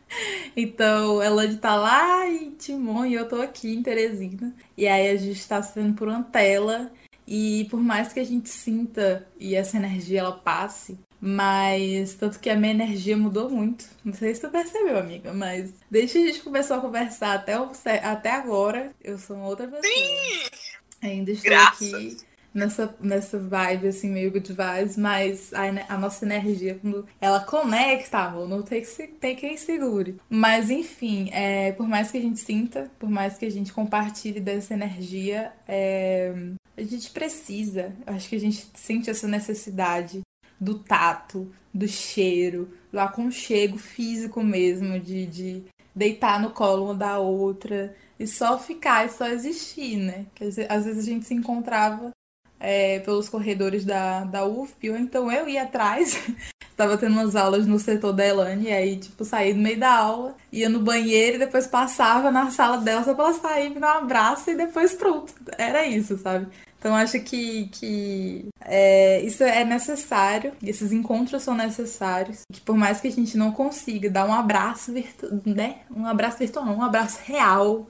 então, 0.56 1.22
Elane 1.22 1.58
tá 1.58 1.76
lá 1.76 2.28
em 2.28 2.52
Timon 2.52 3.06
e 3.06 3.14
eu 3.14 3.28
tô 3.28 3.42
aqui 3.42 3.74
em 3.74 3.84
Teresina. 3.84 4.54
E 4.78 4.88
aí 4.88 5.10
a 5.10 5.16
gente 5.16 5.48
tá 5.48 5.62
se 5.62 5.80
vendo 5.80 5.96
por 5.96 6.08
uma 6.08 6.24
tela. 6.24 6.92
E 7.28 7.66
por 7.72 7.82
mais 7.82 8.14
que 8.14 8.20
a 8.20 8.24
gente 8.24 8.50
sinta 8.50 9.28
e 9.40 9.56
essa 9.56 9.78
energia 9.78 10.20
ela 10.20 10.32
passe, 10.32 10.96
mas 11.20 12.14
tanto 12.14 12.40
que 12.40 12.52
a 12.52 12.56
minha 12.56 12.72
energia 12.72 13.18
mudou 13.18 13.50
muito. 13.50 13.86
Não 14.04 14.14
sei 14.14 14.36
se 14.36 14.42
tu 14.42 14.50
percebeu, 14.50 15.00
amiga, 15.00 15.34
mas 15.34 15.74
desde 15.90 16.14
que 16.14 16.24
a 16.24 16.28
gente 16.28 16.44
começou 16.44 16.78
a 16.78 16.82
conversar 16.82 17.34
até, 17.34 17.56
até 18.04 18.32
agora, 18.32 18.92
eu 19.04 19.18
sou 19.18 19.36
uma 19.36 19.48
outra 19.48 19.66
pessoa. 19.68 19.82
Sim! 19.84 20.65
Ainda 21.02 21.32
estou 21.32 21.50
Graças. 21.50 21.94
aqui 21.94 22.18
nessa, 22.56 22.96
nessa 23.02 23.38
vibe, 23.38 23.90
assim, 23.90 24.10
meio 24.10 24.32
good 24.32 24.48
vibes, 24.48 24.96
mas 24.96 25.54
a, 25.54 25.94
a 25.94 25.98
nossa 25.98 26.26
energia, 26.26 26.80
quando 26.82 27.06
ela 27.20 27.42
conecta, 27.42 28.20
amor, 28.20 28.48
não 28.48 28.62
tem, 28.62 28.82
que, 28.82 29.08
tem 29.08 29.36
quem 29.36 29.58
segure. 29.58 30.16
Mas, 30.30 30.70
enfim, 30.70 31.30
é, 31.34 31.74
por 31.74 31.86
mais 31.86 32.10
que 32.10 32.18
a 32.18 32.22
gente 32.22 32.40
sinta, 32.40 32.90
por 32.98 33.10
mais 33.10 33.38
que 33.38 33.46
a 33.46 33.52
gente 33.52 33.74
compartilhe 33.74 34.40
dessa 34.40 34.74
energia, 34.74 35.52
é, 35.68 36.34
a 36.78 36.82
gente 36.82 37.12
precisa, 37.12 37.94
acho 38.08 38.30
que 38.30 38.38
a 38.38 38.40
gente 38.40 38.70
sente 38.74 39.10
essa 39.10 39.28
necessidade 39.28 40.22
do 40.58 40.80
tato, 40.80 41.52
do 41.74 41.88
cheiro, 41.88 42.70
do 42.90 43.00
aconchego 43.00 43.78
físico 43.78 44.42
mesmo, 44.42 44.98
de, 44.98 45.26
de 45.26 45.64
deitar 45.96 46.42
no 46.42 46.52
colo 46.52 46.86
uma 46.86 46.96
da 46.96 47.20
outra, 47.20 47.96
e 48.20 48.28
só 48.28 48.58
ficar 48.60 49.06
e 49.06 49.10
só 49.10 49.28
existir, 49.28 49.98
né? 49.98 50.26
Que 50.36 50.44
às 50.44 50.86
vezes 50.86 51.00
a 51.00 51.10
gente 51.10 51.26
se 51.26 51.34
encontrava 51.34 52.12
é, 52.60 53.00
pelos 53.00 53.30
corredores 53.30 53.86
da, 53.86 54.24
da 54.24 54.46
UFP, 54.46 54.90
ou 54.90 54.98
então 54.98 55.32
eu 55.32 55.48
ia 55.48 55.64
atrás, 55.64 56.22
tava 56.76 56.98
tendo 56.98 57.14
umas 57.14 57.36
aulas 57.36 57.68
no 57.68 57.78
setor 57.80 58.14
da 58.14 58.26
Elane, 58.26 58.66
e 58.66 58.72
aí, 58.72 58.98
tipo, 58.98 59.24
saía 59.24 59.54
no 59.54 59.62
meio 59.62 59.80
da 59.80 59.94
aula, 59.94 60.36
ia 60.52 60.70
no 60.70 60.80
banheiro 60.80 61.36
e 61.36 61.40
depois 61.40 61.68
passava 61.68 62.32
na 62.32 62.50
sala 62.52 62.78
dela 62.78 63.04
só 63.04 63.14
pra 63.14 63.26
ela 63.26 63.34
sair, 63.34 63.70
me 63.70 63.80
dar 63.80 63.96
um 63.96 64.04
abraço 64.04 64.50
e 64.52 64.56
depois 64.56 64.94
pronto. 64.94 65.34
Era 65.58 65.86
isso, 65.86 66.18
sabe? 66.18 66.48
Então 66.86 66.96
acho 66.96 67.20
que, 67.22 67.66
que 67.70 68.46
é, 68.62 69.20
isso 69.22 69.44
é 69.44 69.66
necessário, 69.66 70.54
esses 70.62 70.92
encontros 70.92 71.42
são 71.42 71.56
necessários, 71.56 72.42
que 72.54 72.62
por 72.62 72.78
mais 72.78 73.02
que 73.02 73.08
a 73.08 73.12
gente 73.12 73.36
não 73.36 73.52
consiga 73.52 74.08
dar 74.08 74.30
um 74.30 74.32
abraço 74.32 74.94
virtual, 74.94 75.32
né? 75.48 75.80
Um 75.90 76.06
abraço 76.06 76.38
virtual, 76.38 76.64
não, 76.64 76.78
um 76.78 76.84
abraço 76.84 77.18
real, 77.24 77.88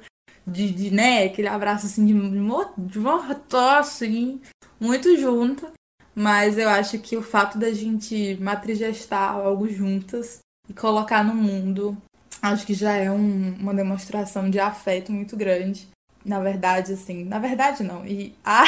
de, 0.48 0.72
de 0.72 0.92
né, 0.92 1.26
aquele 1.26 1.50
abraço 1.50 1.88
assim 1.88 2.06
de, 2.06 2.14
de 2.14 2.98
mortó, 2.98 3.80
assim, 3.80 4.40
muito 4.80 5.18
junto. 5.18 5.68
Mas 6.16 6.58
eu 6.58 6.70
acho 6.70 6.98
que 7.00 7.18
o 7.18 7.22
fato 7.22 7.58
da 7.58 7.74
gente 7.74 8.38
matrigestar 8.40 9.32
algo 9.32 9.68
juntas 9.68 10.40
e 10.70 10.74
colocar 10.74 11.22
no 11.22 11.36
mundo, 11.36 11.98
acho 12.42 12.66
que 12.66 12.74
já 12.74 12.94
é 12.94 13.12
um, 13.12 13.58
uma 13.60 13.74
demonstração 13.74 14.50
de 14.50 14.58
afeto 14.58 15.12
muito 15.12 15.36
grande. 15.36 15.90
Na 16.26 16.40
verdade, 16.40 16.94
assim, 16.94 17.24
na 17.24 17.40
verdade 17.40 17.84
não. 17.84 18.06
E 18.06 18.36
ah, 18.44 18.66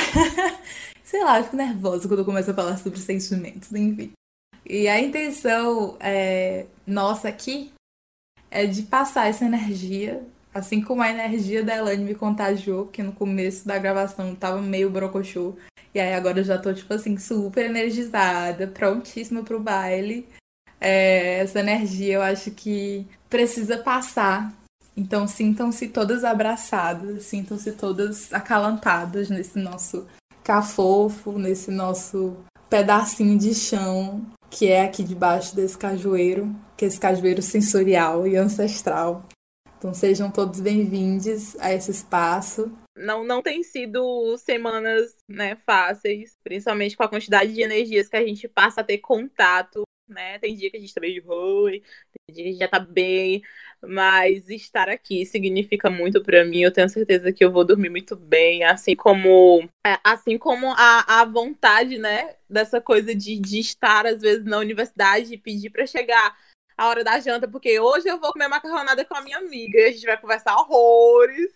sei 1.03 1.23
lá, 1.23 1.39
eu 1.39 1.45
fico 1.45 1.57
nervosa 1.57 2.07
quando 2.07 2.19
eu 2.19 2.25
começo 2.25 2.51
a 2.51 2.53
falar 2.53 2.77
sobre 2.77 2.99
sentimentos, 2.99 3.71
enfim. 3.73 4.11
E 4.65 4.87
a 4.87 4.99
intenção 4.99 5.97
é, 5.99 6.67
nossa 6.85 7.27
aqui 7.29 7.71
é 8.51 8.65
de 8.65 8.83
passar 8.83 9.27
essa 9.27 9.45
energia 9.45 10.23
Assim 10.57 10.81
como 10.81 11.03
a 11.03 11.11
energia 11.11 11.63
da 11.63 11.77
Elaine 11.77 12.03
me 12.03 12.15
contagiou, 12.15 12.85
porque 12.85 13.03
no 13.03 13.11
começo 13.11 13.67
da 13.67 13.77
gravação 13.77 14.33
tava 14.33 14.59
meio 14.59 14.89
brocochô. 14.89 15.55
E 15.93 15.99
aí 15.99 16.15
agora 16.15 16.39
eu 16.39 16.43
já 16.43 16.57
tô, 16.57 16.73
tipo 16.73 16.91
assim, 16.95 17.15
super 17.15 17.65
energizada, 17.65 18.65
prontíssima 18.65 19.43
pro 19.43 19.59
baile. 19.59 20.27
É, 20.81 21.41
essa 21.41 21.59
energia 21.59 22.15
eu 22.15 22.21
acho 22.23 22.49
que 22.49 23.05
precisa 23.29 23.77
passar. 23.77 24.51
Então 24.97 25.27
sintam-se 25.27 25.89
todas 25.89 26.23
abraçadas, 26.23 27.23
sintam-se 27.25 27.71
todas 27.73 28.33
acalantadas 28.33 29.29
nesse 29.29 29.59
nosso 29.59 30.07
cafofo, 30.43 31.33
nesse 31.37 31.69
nosso 31.69 32.35
pedacinho 32.67 33.37
de 33.37 33.53
chão 33.53 34.25
que 34.49 34.67
é 34.67 34.83
aqui 34.83 35.03
debaixo 35.03 35.55
desse 35.55 35.77
cajueiro, 35.77 36.55
que 36.75 36.85
é 36.85 36.87
esse 36.87 36.99
cajueiro 36.99 37.41
sensorial 37.41 38.25
e 38.25 38.35
ancestral 38.37 39.23
então 39.77 39.93
sejam 39.93 40.31
todos 40.31 40.59
bem-vindos 40.59 41.55
a 41.59 41.71
esse 41.71 41.91
espaço. 41.91 42.71
Não, 42.95 43.23
não 43.23 43.43
tem 43.43 43.61
sido 43.61 44.35
semanas 44.39 45.15
né, 45.29 45.55
fáceis, 45.55 46.35
principalmente 46.43 46.97
com 46.97 47.03
a 47.03 47.07
quantidade 47.07 47.53
de 47.53 47.61
energias 47.61 48.09
que 48.09 48.17
a 48.17 48.25
gente 48.25 48.47
passa 48.47 48.81
a 48.81 48.83
ter 48.83 48.97
contato, 48.97 49.83
né? 50.07 50.39
Tem 50.39 50.55
dia 50.55 50.69
que 50.71 50.77
a 50.77 50.79
gente 50.79 50.93
tá 50.93 51.01
meio 51.01 51.23
ruim, 51.25 51.81
tem 51.81 52.35
dia 52.35 52.43
que 52.43 52.49
a 52.49 52.51
gente 52.51 52.59
já 52.59 52.67
tá 52.67 52.79
bem, 52.79 53.41
mas 53.81 54.49
estar 54.49 54.89
aqui 54.89 55.25
significa 55.25 55.89
muito 55.89 56.21
para 56.23 56.45
mim. 56.45 56.61
Eu 56.61 56.71
tenho 56.71 56.89
certeza 56.89 57.31
que 57.31 57.43
eu 57.43 57.51
vou 57.51 57.65
dormir 57.65 57.89
muito 57.89 58.15
bem, 58.15 58.63
assim 58.63 58.95
como 58.95 59.67
é, 59.85 59.97
assim 60.03 60.37
como 60.37 60.71
a, 60.71 61.21
a 61.21 61.25
vontade, 61.25 61.97
né, 61.97 62.35
dessa 62.49 62.81
coisa 62.81 63.13
de, 63.15 63.39
de 63.39 63.59
estar 63.59 64.05
às 64.05 64.21
vezes 64.21 64.45
na 64.45 64.57
universidade 64.57 65.33
e 65.33 65.37
pedir 65.37 65.69
para 65.69 65.85
chegar 65.85 66.35
a 66.77 66.87
hora 66.89 67.03
da 67.03 67.19
janta, 67.19 67.47
porque 67.47 67.79
hoje 67.79 68.07
eu 68.07 68.19
vou 68.19 68.31
comer 68.31 68.47
macarronada 68.47 69.03
com 69.03 69.15
a 69.15 69.21
minha 69.21 69.39
amiga 69.39 69.79
e 69.79 69.85
a 69.85 69.91
gente 69.91 70.05
vai 70.05 70.17
conversar 70.19 70.55
horrores. 70.55 71.51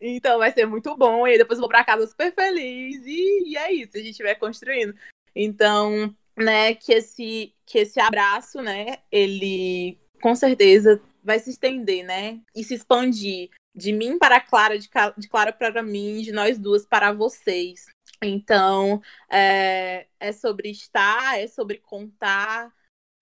Então 0.00 0.38
vai 0.38 0.52
ser 0.52 0.64
muito 0.64 0.96
bom. 0.96 1.26
E 1.26 1.36
depois 1.36 1.58
eu 1.58 1.62
vou 1.62 1.68
pra 1.68 1.84
casa 1.84 2.06
super 2.06 2.32
feliz. 2.32 3.02
E, 3.04 3.50
e 3.50 3.56
é 3.56 3.72
isso, 3.72 3.96
a 3.96 4.00
gente 4.00 4.22
vai 4.22 4.36
construindo. 4.36 4.94
Então, 5.34 6.14
né, 6.40 6.74
que 6.74 6.92
esse, 6.92 7.54
que 7.66 7.78
esse 7.78 8.00
abraço, 8.00 8.60
né, 8.62 8.98
ele 9.10 9.98
com 10.20 10.34
certeza 10.34 11.00
vai 11.22 11.38
se 11.38 11.50
estender, 11.50 12.04
né? 12.04 12.40
E 12.54 12.64
se 12.64 12.74
expandir 12.74 13.50
de 13.74 13.92
mim 13.92 14.18
para 14.18 14.36
a 14.36 14.40
Clara, 14.40 14.78
de, 14.78 14.88
de 15.18 15.28
Clara 15.28 15.52
para 15.52 15.82
mim, 15.82 16.20
de 16.22 16.32
nós 16.32 16.58
duas 16.58 16.84
para 16.84 17.12
vocês. 17.12 17.86
Então, 18.22 19.00
é, 19.30 20.06
é 20.18 20.32
sobre 20.32 20.70
estar, 20.70 21.38
é 21.38 21.46
sobre 21.46 21.78
contar, 21.78 22.72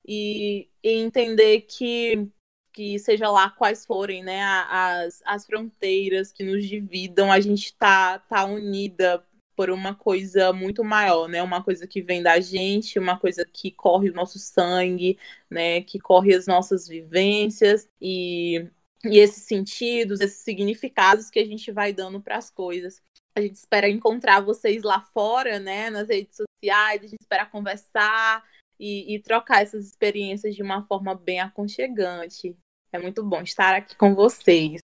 e, 0.09 0.70
e 0.83 0.90
entender 0.94 1.61
que 1.62 2.28
que 2.72 2.96
seja 2.96 3.28
lá 3.28 3.50
quais 3.50 3.85
forem 3.85 4.22
né, 4.22 4.40
as, 4.40 5.20
as 5.26 5.44
fronteiras 5.44 6.31
que 6.31 6.44
nos 6.44 6.64
dividam, 6.64 7.33
a 7.33 7.40
gente 7.40 7.76
tá, 7.76 8.20
tá 8.20 8.44
unida 8.44 9.26
por 9.59 9.71
uma 9.71 9.92
coisa 9.92 10.53
muito 10.53 10.85
maior, 10.85 11.29
né? 11.29 11.42
Uma 11.42 11.64
coisa 11.64 11.85
que 11.85 12.01
vem 12.01 12.23
da 12.23 12.38
gente, 12.38 12.97
uma 12.97 13.18
coisa 13.18 13.44
que 13.44 13.73
corre 13.73 14.09
o 14.09 14.14
nosso 14.14 14.38
sangue, 14.38 15.18
né? 15.51 15.81
Que 15.83 15.99
corre 15.99 16.33
as 16.33 16.47
nossas 16.47 16.87
vivências 16.87 17.88
e, 18.01 18.71
e 19.05 19.18
esses 19.18 19.42
sentidos, 19.42 20.21
esses 20.21 20.44
significados 20.44 21.29
que 21.29 21.40
a 21.40 21.44
gente 21.44 21.73
vai 21.73 21.92
dando 21.92 22.21
para 22.21 22.37
as 22.37 22.51
coisas. 22.53 23.03
A 23.35 23.40
gente 23.40 23.57
espera 23.57 23.88
encontrar 23.88 24.40
vocês 24.40 24.85
lá 24.85 25.01
fora, 25.01 25.59
né? 25.59 25.90
Nas 25.90 26.09
redes 26.09 26.37
sociais, 26.37 27.03
a 27.03 27.09
gente 27.09 27.21
espera 27.21 27.44
conversar, 27.44 28.44
e, 28.79 29.16
e 29.16 29.18
trocar 29.18 29.62
essas 29.62 29.85
experiências 29.85 30.55
de 30.55 30.62
uma 30.62 30.85
forma 30.85 31.16
bem 31.16 31.40
aconchegante. 31.40 32.57
É 32.92 32.99
muito 33.01 33.25
bom 33.25 33.42
estar 33.42 33.75
aqui 33.75 33.97
com 33.97 34.14
vocês. 34.14 34.81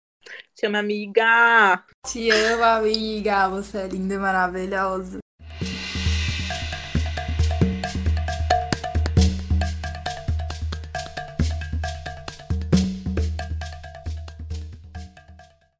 Te 0.54 0.66
amo, 0.66 0.78
amiga! 0.78 1.84
Te 2.02 2.30
amo, 2.30 2.64
amiga! 2.64 3.48
Você 3.48 3.78
é 3.78 3.88
linda 3.88 4.14
e 4.14 4.18
maravilhosa. 4.18 5.23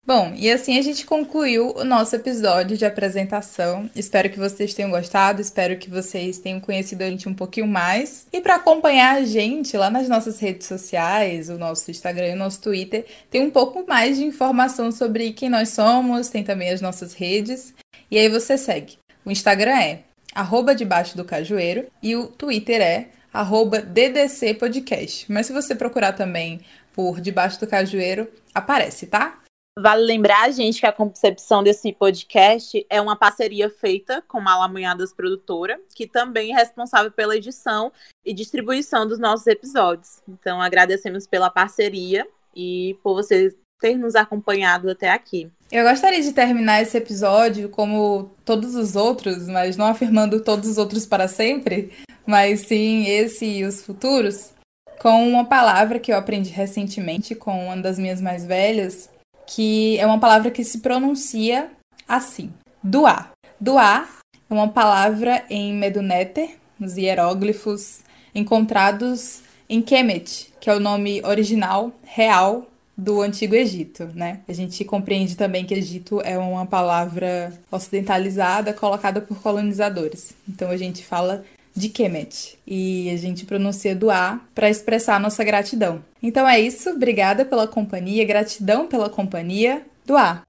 Bom, 0.06 0.34
e 0.36 0.50
assim 0.50 0.78
a 0.78 0.82
gente 0.82 1.06
concluiu 1.06 1.72
o 1.74 1.82
nosso 1.82 2.14
episódio 2.14 2.76
de 2.76 2.84
apresentação. 2.84 3.88
Espero 3.96 4.28
que 4.28 4.38
vocês 4.38 4.74
tenham 4.74 4.90
gostado, 4.90 5.40
espero 5.40 5.78
que 5.78 5.88
vocês 5.88 6.36
tenham 6.36 6.60
conhecido 6.60 7.00
a 7.00 7.08
gente 7.08 7.26
um 7.26 7.32
pouquinho 7.32 7.66
mais. 7.66 8.26
E 8.30 8.38
para 8.38 8.56
acompanhar 8.56 9.16
a 9.16 9.24
gente 9.24 9.74
lá 9.78 9.88
nas 9.88 10.06
nossas 10.06 10.38
redes 10.38 10.66
sociais, 10.66 11.48
o 11.48 11.56
nosso 11.56 11.90
Instagram 11.90 12.28
e 12.28 12.34
o 12.34 12.38
nosso 12.38 12.60
Twitter, 12.60 13.06
tem 13.30 13.40
um 13.40 13.50
pouco 13.50 13.82
mais 13.88 14.18
de 14.18 14.24
informação 14.24 14.92
sobre 14.92 15.32
quem 15.32 15.48
nós 15.48 15.70
somos, 15.70 16.28
tem 16.28 16.44
também 16.44 16.68
as 16.68 16.82
nossas 16.82 17.14
redes. 17.14 17.72
E 18.10 18.18
aí 18.18 18.28
você 18.28 18.58
segue. 18.58 18.98
O 19.24 19.30
Instagram 19.30 19.78
é 19.80 20.00
arroba 20.34 20.74
debaixo 20.74 21.16
do 21.16 21.24
cajueiro 21.24 21.86
e 22.02 22.14
o 22.14 22.26
Twitter 22.26 22.82
é 22.82 23.06
arroba 23.32 23.80
DDC 23.80 24.52
Podcast. 24.52 25.32
Mas 25.32 25.46
se 25.46 25.54
você 25.54 25.74
procurar 25.74 26.12
também 26.12 26.60
por 26.92 27.22
Debaixo 27.22 27.58
do 27.58 27.66
Cajueiro, 27.66 28.28
aparece, 28.54 29.06
tá? 29.06 29.38
Vale 29.76 30.04
lembrar, 30.04 30.52
gente, 30.52 30.78
que 30.78 30.86
a 30.86 30.92
concepção 30.92 31.60
desse 31.60 31.92
podcast 31.92 32.86
é 32.88 33.00
uma 33.00 33.16
parceria 33.16 33.68
feita 33.68 34.22
com 34.28 34.40
Malamunhadas 34.40 35.12
Produtora, 35.12 35.80
que 35.92 36.06
também 36.06 36.52
é 36.52 36.54
responsável 36.54 37.10
pela 37.10 37.36
edição 37.36 37.90
e 38.24 38.32
distribuição 38.32 39.04
dos 39.04 39.18
nossos 39.18 39.48
episódios. 39.48 40.22
Então, 40.28 40.62
agradecemos 40.62 41.26
pela 41.26 41.50
parceria 41.50 42.24
e 42.54 42.96
por 43.02 43.14
vocês 43.14 43.52
ter 43.80 43.96
nos 43.96 44.14
acompanhado 44.14 44.88
até 44.88 45.10
aqui. 45.10 45.50
Eu 45.72 45.82
gostaria 45.82 46.22
de 46.22 46.32
terminar 46.32 46.80
esse 46.80 46.96
episódio 46.96 47.68
como 47.68 48.30
todos 48.44 48.76
os 48.76 48.94
outros, 48.94 49.48
mas 49.48 49.76
não 49.76 49.86
afirmando 49.86 50.40
todos 50.40 50.68
os 50.68 50.78
outros 50.78 51.04
para 51.04 51.26
sempre, 51.26 51.92
mas 52.24 52.60
sim 52.60 53.08
esse 53.08 53.44
e 53.44 53.64
os 53.64 53.82
futuros, 53.82 54.52
com 55.00 55.28
uma 55.28 55.44
palavra 55.44 55.98
que 55.98 56.12
eu 56.12 56.16
aprendi 56.16 56.50
recentemente 56.50 57.34
com 57.34 57.66
uma 57.66 57.76
das 57.76 57.98
minhas 57.98 58.20
mais 58.20 58.46
velhas, 58.46 59.10
que 59.46 59.98
é 59.98 60.06
uma 60.06 60.18
palavra 60.18 60.50
que 60.50 60.64
se 60.64 60.78
pronuncia 60.78 61.70
assim: 62.08 62.52
doar. 62.82 63.32
Doar 63.60 64.08
é 64.48 64.54
uma 64.54 64.68
palavra 64.68 65.44
em 65.48 65.72
Meduneter, 65.72 66.56
nos 66.78 66.96
hieróglifos 66.96 68.00
encontrados 68.34 69.42
em 69.68 69.80
Kemet, 69.80 70.52
que 70.60 70.68
é 70.68 70.74
o 70.74 70.80
nome 70.80 71.22
original 71.24 71.92
real 72.02 72.66
do 72.96 73.22
Antigo 73.22 73.54
Egito, 73.54 74.08
né? 74.14 74.40
A 74.46 74.52
gente 74.52 74.84
compreende 74.84 75.36
também 75.36 75.64
que 75.64 75.74
Egito 75.74 76.20
é 76.22 76.38
uma 76.38 76.64
palavra 76.64 77.52
ocidentalizada 77.70 78.72
colocada 78.72 79.20
por 79.20 79.40
colonizadores. 79.40 80.32
Então 80.48 80.70
a 80.70 80.76
gente 80.76 81.04
fala 81.04 81.44
de 81.74 81.88
Kemet 81.88 82.58
e 82.66 83.10
a 83.10 83.16
gente 83.16 83.44
pronuncia 83.44 83.94
do 83.94 84.10
A 84.10 84.40
para 84.54 84.70
expressar 84.70 85.18
nossa 85.18 85.42
gratidão. 85.42 86.02
Então 86.22 86.48
é 86.48 86.60
isso, 86.60 86.90
obrigada 86.90 87.44
pela 87.44 87.66
companhia, 87.66 88.24
gratidão 88.24 88.86
pela 88.86 89.10
companhia 89.10 89.82
do 90.06 90.16
A. 90.16 90.42